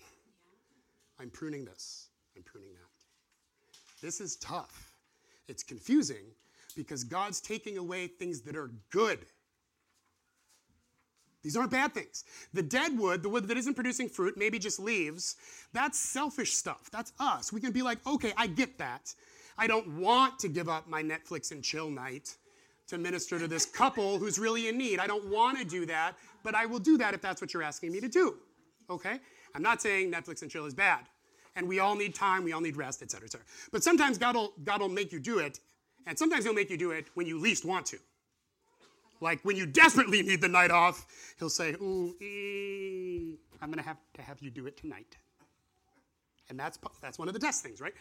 [1.20, 2.10] I'm pruning this.
[2.36, 4.06] I'm pruning that.
[4.06, 4.96] This is tough.
[5.48, 6.26] It's confusing
[6.76, 9.20] because God's taking away things that are good.
[11.44, 12.24] These aren't bad things.
[12.54, 15.36] The dead wood, the wood that isn't producing fruit, maybe just leaves,
[15.74, 16.90] that's selfish stuff.
[16.92, 17.54] That's us.
[17.54, 19.14] We can be like, okay, I get that.
[19.58, 22.36] I don't want to give up my Netflix and chill night
[22.88, 25.00] to minister to this couple who's really in need.
[25.00, 27.64] I don't want to do that, but I will do that if that's what you're
[27.64, 28.36] asking me to do.
[28.90, 29.20] Okay?
[29.56, 31.06] I'm not saying Netflix and chill is bad
[31.56, 33.46] and we all need time, we all need rest, et cetera, et cetera.
[33.72, 35.60] But sometimes God will, God will make you do it,
[36.06, 37.98] and sometimes He'll make you do it when you least want to.
[39.22, 41.06] Like when you desperately need the night off,
[41.40, 45.18] He'll say, Ooh, ee, I'm going to have to have you do it tonight.
[46.50, 47.94] And that's, that's one of the test things, right?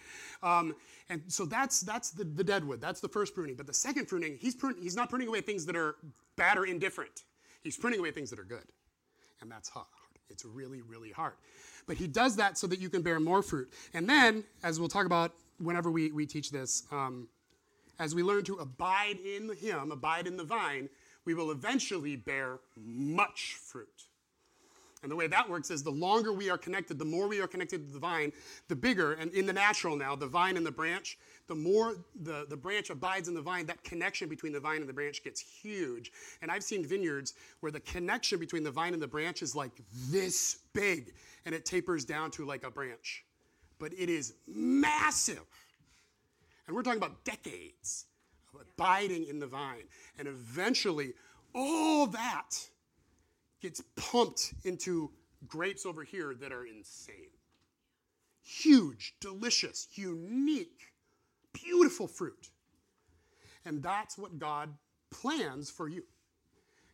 [0.42, 0.74] Um,
[1.08, 2.80] and so that's, that's the, the deadwood.
[2.80, 3.54] That's the first pruning.
[3.54, 5.96] But the second pruning, he's, prun- he's not pruning away things that are
[6.36, 7.22] bad or indifferent.
[7.62, 8.64] He's pruning away things that are good.
[9.40, 9.86] And that's hard.
[10.28, 11.34] It's really, really hard.
[11.86, 13.72] But he does that so that you can bear more fruit.
[13.92, 17.28] And then, as we'll talk about whenever we, we teach this, um,
[17.98, 20.88] as we learn to abide in him, abide in the vine,
[21.24, 24.04] we will eventually bear much fruit.
[25.04, 27.46] And the way that works is the longer we are connected, the more we are
[27.46, 28.32] connected to the vine,
[28.68, 32.46] the bigger, and in the natural now, the vine and the branch, the more the,
[32.48, 35.42] the branch abides in the vine, that connection between the vine and the branch gets
[35.42, 36.10] huge.
[36.40, 39.72] And I've seen vineyards where the connection between the vine and the branch is like
[40.08, 41.12] this big,
[41.44, 43.26] and it tapers down to like a branch.
[43.78, 45.44] But it is massive.
[46.66, 48.06] And we're talking about decades
[48.54, 49.84] of abiding in the vine.
[50.18, 51.12] And eventually,
[51.54, 52.70] all that
[53.64, 55.10] gets pumped into
[55.48, 57.32] grapes over here that are insane.
[58.42, 60.92] Huge, delicious, unique,
[61.54, 62.50] beautiful fruit.
[63.64, 64.68] And that's what God
[65.10, 66.02] plans for you.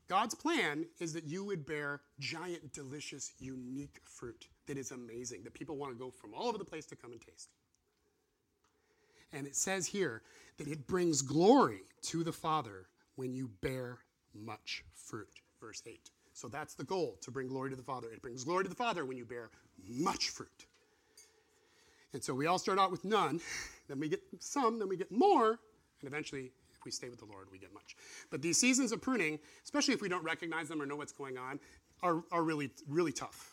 [0.06, 5.54] God's plan is that you would bear giant, delicious, unique fruit that is amazing, that
[5.54, 7.48] people want to go from all over the place to come and taste.
[9.32, 10.22] And it says here
[10.58, 13.98] that it brings glory to the Father when you bear
[14.32, 15.40] much fruit.
[15.60, 16.10] Verse 8.
[16.40, 18.08] So that's the goal to bring glory to the Father.
[18.10, 19.50] It brings glory to the Father when you bear
[19.86, 20.64] much fruit.
[22.14, 23.40] And so we all start out with none,
[23.88, 27.26] then we get some, then we get more, and eventually, if we stay with the
[27.26, 27.94] Lord, we get much.
[28.30, 31.36] But these seasons of pruning, especially if we don't recognize them or know what's going
[31.36, 31.60] on,
[32.02, 33.52] are, are really, really tough.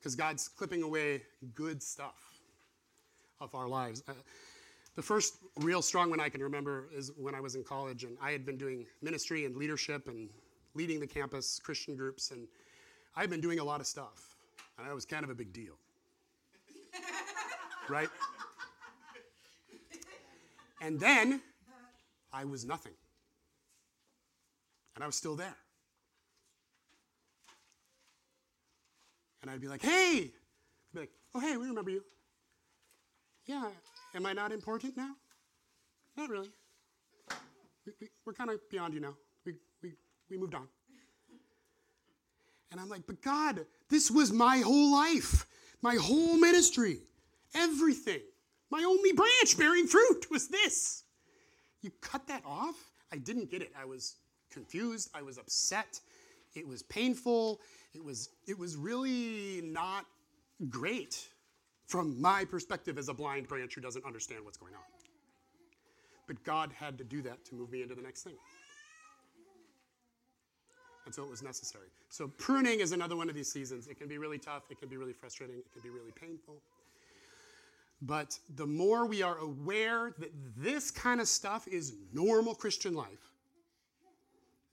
[0.00, 1.22] Because God's clipping away
[1.54, 2.40] good stuff
[3.40, 4.02] of our lives.
[4.08, 4.14] Uh,
[4.96, 8.18] the first real strong one I can remember is when I was in college and
[8.20, 10.28] I had been doing ministry and leadership and
[10.74, 12.46] leading the campus Christian groups, and
[13.16, 14.36] I'd been doing a lot of stuff.
[14.78, 15.74] And I was kind of a big deal.
[17.88, 18.08] right?
[20.80, 21.40] And then
[22.32, 22.94] I was nothing.
[24.94, 25.56] And I was still there.
[29.42, 30.18] And I'd be like, hey!
[30.18, 32.02] I'd be like, oh, hey, we remember you.
[33.46, 33.68] Yeah,
[34.14, 35.14] am I not important now?
[36.16, 36.50] Not really.
[37.86, 39.14] We, we, we're kind of beyond you now.
[40.32, 40.66] We, moved on.
[42.70, 45.46] And I'm like, but God, this was my whole life,
[45.82, 47.00] my whole ministry,
[47.54, 48.22] everything.
[48.70, 51.04] My only branch bearing fruit was this.
[51.82, 52.76] You cut that off?
[53.12, 53.72] I didn't get it.
[53.78, 54.16] I was
[54.50, 55.10] confused.
[55.14, 56.00] I was upset.
[56.54, 57.60] It was painful.
[57.92, 60.06] It was, it was really not
[60.70, 61.28] great
[61.86, 64.80] from my perspective as a blind branch who doesn't understand what's going on.
[66.26, 68.36] But God had to do that to move me into the next thing.
[71.10, 71.88] So it was necessary.
[72.08, 73.86] So pruning is another one of these seasons.
[73.86, 76.56] It can be really tough, it can be really frustrating, it can be really painful.
[78.00, 83.32] But the more we are aware that this kind of stuff is normal Christian life,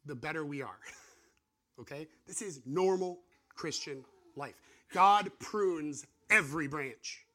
[0.06, 0.80] the better we are.
[1.80, 2.08] okay?
[2.26, 3.20] This is normal
[3.56, 4.04] Christian
[4.36, 4.56] life.
[4.94, 7.26] God prunes every branch,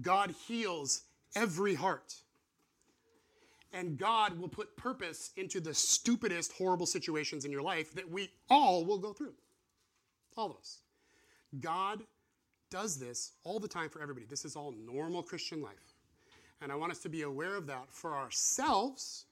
[0.00, 1.02] God heals
[1.36, 2.14] every heart.
[3.72, 8.30] And God will put purpose into the stupidest, horrible situations in your life that we
[8.48, 9.34] all will go through.
[10.36, 10.78] All of us.
[11.60, 12.00] God
[12.70, 14.26] does this all the time for everybody.
[14.26, 15.94] This is all normal Christian life.
[16.62, 19.26] And I want us to be aware of that for ourselves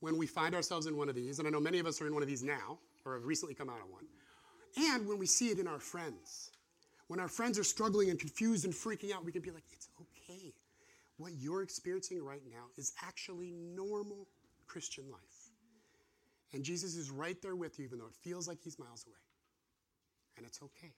[0.00, 1.38] when we find ourselves in one of these.
[1.38, 3.54] And I know many of us are in one of these now or have recently
[3.54, 4.04] come out of one.
[4.76, 6.50] And when we see it in our friends.
[7.08, 9.88] When our friends are struggling and confused and freaking out, we can be like, it's
[10.00, 10.13] okay
[11.16, 14.26] what you're experiencing right now is actually normal
[14.66, 15.50] Christian life.
[16.52, 19.16] And Jesus is right there with you, even though it feels like he's miles away.
[20.36, 20.92] And it's okay.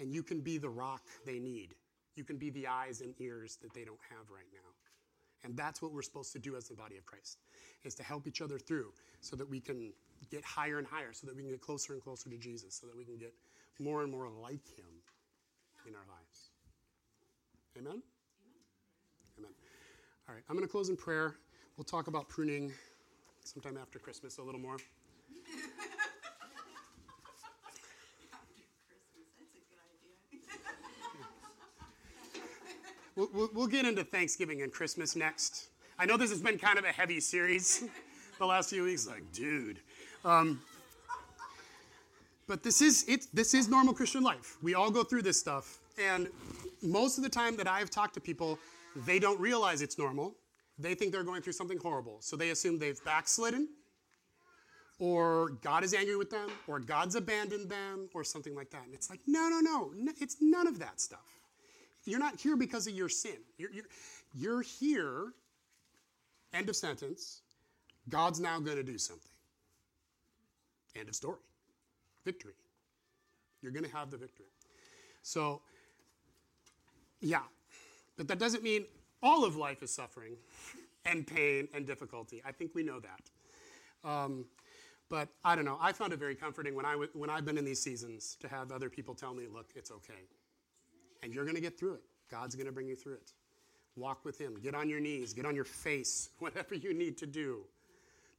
[0.00, 1.74] And you can be the rock they need.
[2.14, 4.68] You can be the eyes and ears that they don't have right now.
[5.44, 7.38] And that's what we're supposed to do as the body of Christ,
[7.84, 9.92] is to help each other through so that we can
[10.30, 12.86] get higher and higher, so that we can get closer and closer to Jesus, so
[12.86, 13.34] that we can get
[13.80, 14.86] more and more like him
[15.86, 16.50] in our lives.
[17.76, 18.02] Amen?
[20.28, 21.34] All right, I'm going to close in prayer.
[21.76, 22.72] We'll talk about pruning
[23.42, 24.76] sometime after Christmas a little more.
[33.14, 35.66] We'll, we'll, we'll, get into Thanksgiving and Christmas next.
[35.98, 37.84] I know this has been kind of a heavy series
[38.38, 39.06] the last few weeks.
[39.06, 39.80] Like, dude.
[40.24, 40.62] Um,
[42.46, 43.26] but this is it.
[43.34, 44.56] This is normal Christian life.
[44.62, 46.26] We all go through this stuff, and
[46.80, 48.58] most of the time that I've talked to people,
[48.96, 50.36] they don't realize it's normal.
[50.78, 52.18] They think they're going through something horrible.
[52.20, 53.68] So they assume they've backslidden,
[54.98, 58.84] or God is angry with them, or God's abandoned them, or something like that.
[58.84, 59.92] And it's like, no, no, no.
[60.20, 61.20] It's none of that stuff.
[62.04, 63.36] You're not here because of your sin.
[63.58, 63.84] You're, you're,
[64.34, 65.32] you're here,
[66.52, 67.42] end of sentence.
[68.08, 69.30] God's now going to do something.
[70.96, 71.38] End of story.
[72.24, 72.54] Victory.
[73.62, 74.46] You're going to have the victory.
[75.22, 75.62] So,
[77.20, 77.42] yeah,
[78.22, 78.84] but that doesn't mean
[79.20, 80.36] all of life is suffering
[81.04, 82.40] and pain and difficulty.
[82.46, 84.08] I think we know that.
[84.08, 84.44] Um,
[85.08, 85.76] but I don't know.
[85.80, 88.48] I found it very comforting when, I w- when I've been in these seasons to
[88.48, 90.28] have other people tell me, look, it's okay.
[91.22, 92.02] And you're going to get through it.
[92.30, 93.32] God's going to bring you through it.
[93.96, 94.56] Walk with Him.
[94.62, 95.32] Get on your knees.
[95.32, 96.30] Get on your face.
[96.38, 97.64] Whatever you need to do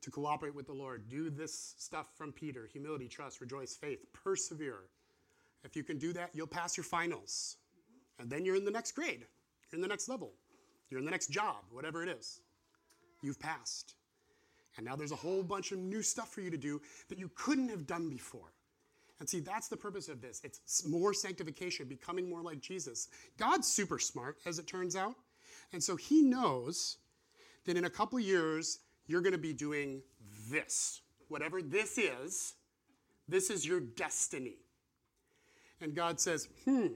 [0.02, 1.10] to cooperate with the Lord.
[1.10, 4.00] Do this stuff from Peter humility, trust, rejoice, faith.
[4.14, 4.90] Persevere.
[5.64, 7.58] If you can do that, you'll pass your finals.
[8.20, 9.26] And then you're in the next grade.
[9.74, 10.34] You're in the next level.
[10.92, 12.42] You're in the next job, whatever it is.
[13.24, 13.96] You've passed.
[14.78, 17.32] And now there's a whole bunch of new stuff for you to do that you
[17.34, 18.54] couldn't have done before.
[19.20, 20.42] And see, that's the purpose of this.
[20.44, 23.08] It's more sanctification, becoming more like Jesus.
[23.40, 25.16] God's super smart, as it turns out.
[25.72, 26.98] And so he knows
[27.66, 30.04] that in a couple years, you're going to be doing
[30.52, 31.02] this.
[31.30, 32.54] Whatever this is,
[33.28, 34.58] this is your destiny.
[35.82, 36.90] And God says, hmm,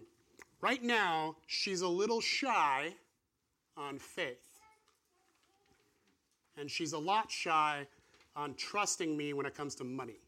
[0.62, 2.94] right now, she's a little shy
[3.76, 4.60] on faith.
[6.58, 7.88] And she's a lot shy
[8.36, 10.20] on trusting me when it comes to money.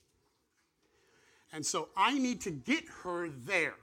[1.51, 3.75] And so I need to get her there.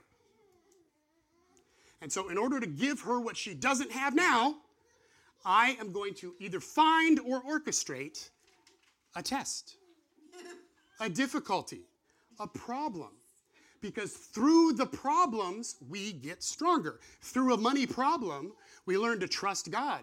[2.01, 4.57] And so, in order to give her what she doesn't have now,
[5.43, 8.29] I am going to either find or orchestrate
[9.15, 9.77] a test,
[10.99, 11.81] a difficulty,
[12.39, 13.11] a problem.
[13.81, 16.99] Because through the problems, we get stronger.
[17.21, 18.53] Through a money problem,
[18.85, 20.01] we learn to trust God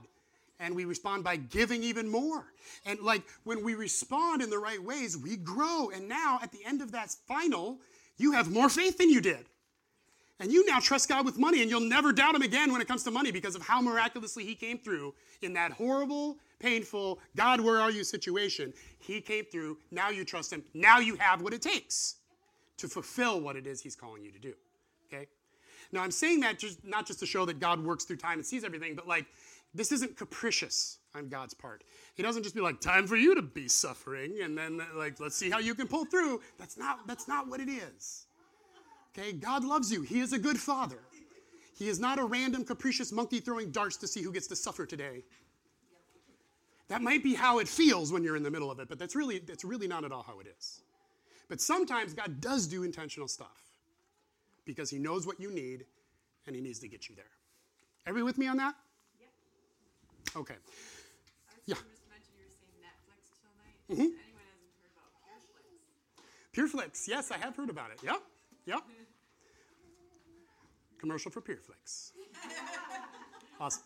[0.60, 2.46] and we respond by giving even more.
[2.86, 5.90] And like when we respond in the right ways, we grow.
[5.94, 7.80] And now at the end of that final,
[8.16, 9.46] you have more faith than you did.
[10.40, 12.88] And you now trust God with money, and you'll never doubt Him again when it
[12.88, 17.60] comes to money because of how miraculously He came through in that horrible, painful, God,
[17.60, 18.72] where are you situation.
[18.98, 19.78] He came through.
[19.92, 20.64] Now you trust Him.
[20.74, 22.16] Now you have what it takes
[22.78, 24.54] to fulfill what it is He's calling you to do.
[25.12, 25.26] Okay?
[25.92, 28.46] Now, I'm saying that just, not just to show that God works through time and
[28.46, 29.26] sees everything, but like,
[29.74, 31.84] this isn't capricious on God's part.
[32.14, 35.36] He doesn't just be like, time for you to be suffering, and then like, let's
[35.36, 36.40] see how you can pull through.
[36.58, 38.26] That's not, that's not what it is.
[39.16, 40.02] Okay, God loves you.
[40.02, 40.98] He is a good father.
[41.76, 44.86] He is not a random capricious monkey throwing darts to see who gets to suffer
[44.86, 45.24] today.
[46.88, 49.16] That might be how it feels when you're in the middle of it, but that's
[49.16, 50.82] really that's really not at all how it is.
[51.48, 53.62] But sometimes God does do intentional stuff
[54.64, 55.84] because he knows what you need
[56.46, 57.30] and he needs to get you there.
[58.06, 58.74] Everybody with me on that?
[59.20, 59.30] Yep.
[60.36, 60.54] Okay.
[60.54, 60.64] I was
[61.66, 61.74] Yeah.
[61.74, 63.76] just mentioning you were saying Netflix till night.
[63.90, 64.12] Mm-hmm.
[64.20, 65.10] Anyone hasn't heard about
[66.54, 66.92] PureFlix?
[66.92, 67.08] PureFlix.
[67.08, 68.02] Yes, I have heard about it.
[68.02, 68.22] Yep.
[68.66, 68.82] Yep.
[70.98, 72.12] Commercial for PureFlix.
[73.60, 73.84] Awesome.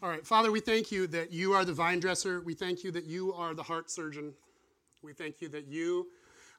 [0.00, 2.40] All right, Father, we thank you that you are the vine dresser.
[2.40, 4.32] We thank you that you are the heart surgeon.
[5.02, 6.06] We thank you that you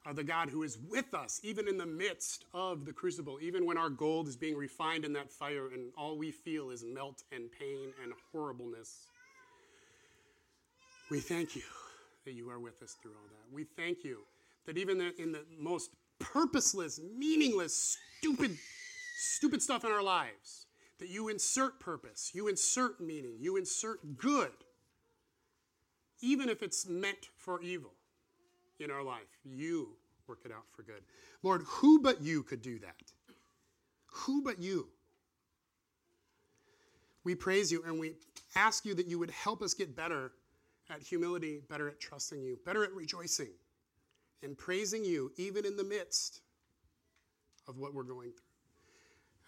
[0.08, 3.66] are the God who is with us, even in the midst of the crucible, even
[3.66, 7.24] when our gold is being refined in that fire and all we feel is melt
[7.34, 9.08] and pain and horribleness.
[11.12, 11.64] We thank you
[12.24, 13.54] that you are with us through all that.
[13.54, 14.20] We thank you
[14.66, 15.90] that even in the most
[16.20, 18.58] purposeless, meaningless, stupid,
[19.18, 20.68] stupid stuff in our lives,
[21.00, 24.52] that you insert purpose, you insert meaning, you insert good,
[26.22, 27.97] even if it's meant for evil
[28.80, 29.28] in our life.
[29.44, 29.90] You
[30.28, 31.04] work it out for good.
[31.44, 32.96] Lord, who but you could do that?
[34.08, 34.88] Who but you?
[37.24, 38.14] We praise you and we
[38.56, 40.32] ask you that you would help us get better
[40.90, 43.52] at humility, better at trusting you, better at rejoicing
[44.44, 46.42] and praising you even in the midst
[47.68, 48.42] of what we're going through.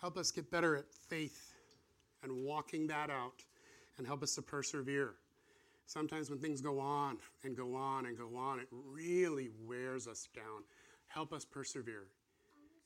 [0.01, 1.53] Help us get better at faith
[2.23, 3.43] and walking that out
[3.97, 5.15] and help us to persevere.
[5.89, 10.29] Sometimes when things go on and go on and go on, it really wears us
[10.35, 10.63] down.
[11.07, 12.05] Help us persevere.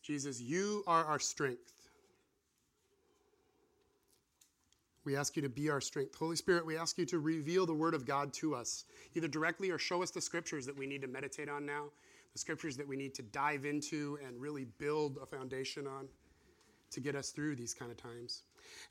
[0.01, 1.73] Jesus, you are our strength.
[5.03, 6.15] We ask you to be our strength.
[6.15, 8.85] Holy Spirit, we ask you to reveal the Word of God to us,
[9.15, 11.87] either directly or show us the scriptures that we need to meditate on now,
[12.31, 16.07] the scriptures that we need to dive into and really build a foundation on
[16.91, 18.43] to get us through these kind of times.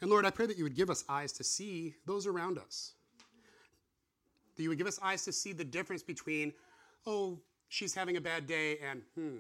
[0.03, 2.93] And Lord, I pray that you would give us eyes to see those around us.
[4.63, 6.53] That you would give us eyes to see the difference between,
[7.07, 7.39] oh,
[7.69, 9.39] she's having a bad day, and hmm,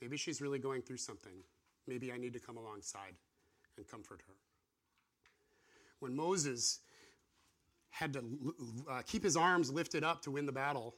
[0.00, 1.32] maybe she's really going through something.
[1.86, 3.14] Maybe I need to come alongside
[3.76, 4.34] and comfort her
[6.00, 6.80] when Moses
[7.90, 8.24] had to
[8.90, 10.94] uh, keep his arms lifted up to win the battle,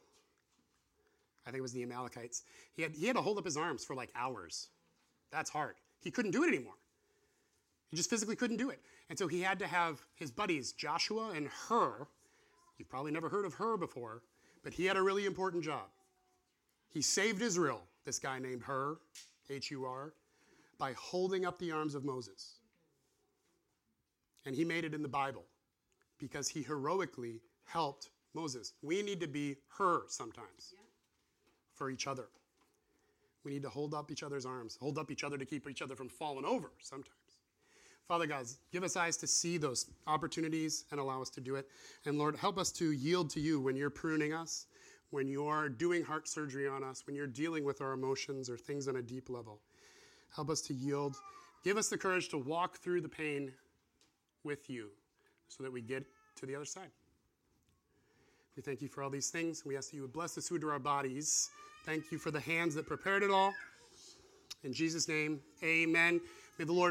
[1.46, 2.42] I think it was the Amalekites,
[2.74, 4.68] he had, he had to hold up his arms for like hours.
[5.30, 5.76] That's hard.
[6.02, 6.74] He couldn't do it anymore.
[7.88, 8.80] He just physically couldn't do it.
[9.08, 12.06] And so he had to have his buddies, Joshua and Hur.
[12.80, 14.22] You've probably never heard of Hur before,
[14.64, 15.84] but he had a really important job.
[16.88, 18.96] He saved Israel, this guy named Hur,
[19.50, 20.14] H U R,
[20.78, 22.54] by holding up the arms of Moses.
[24.46, 25.44] And he made it in the Bible
[26.18, 28.72] because he heroically helped Moses.
[28.80, 30.74] We need to be Hur sometimes
[31.74, 32.28] for each other.
[33.44, 35.82] We need to hold up each other's arms, hold up each other to keep each
[35.82, 37.19] other from falling over sometimes.
[38.10, 41.68] Father God, give us eyes to see those opportunities and allow us to do it.
[42.06, 44.66] And Lord, help us to yield to you when you're pruning us,
[45.10, 48.88] when you're doing heart surgery on us, when you're dealing with our emotions or things
[48.88, 49.60] on a deep level.
[50.34, 51.14] Help us to yield.
[51.62, 53.52] Give us the courage to walk through the pain
[54.42, 54.88] with you
[55.46, 56.04] so that we get
[56.34, 56.90] to the other side.
[58.56, 59.64] We thank you for all these things.
[59.64, 61.48] We ask that you would bless the food to our bodies.
[61.86, 63.54] Thank you for the hands that prepared it all.
[64.64, 66.20] In Jesus' name, amen.
[66.58, 66.88] May the Lord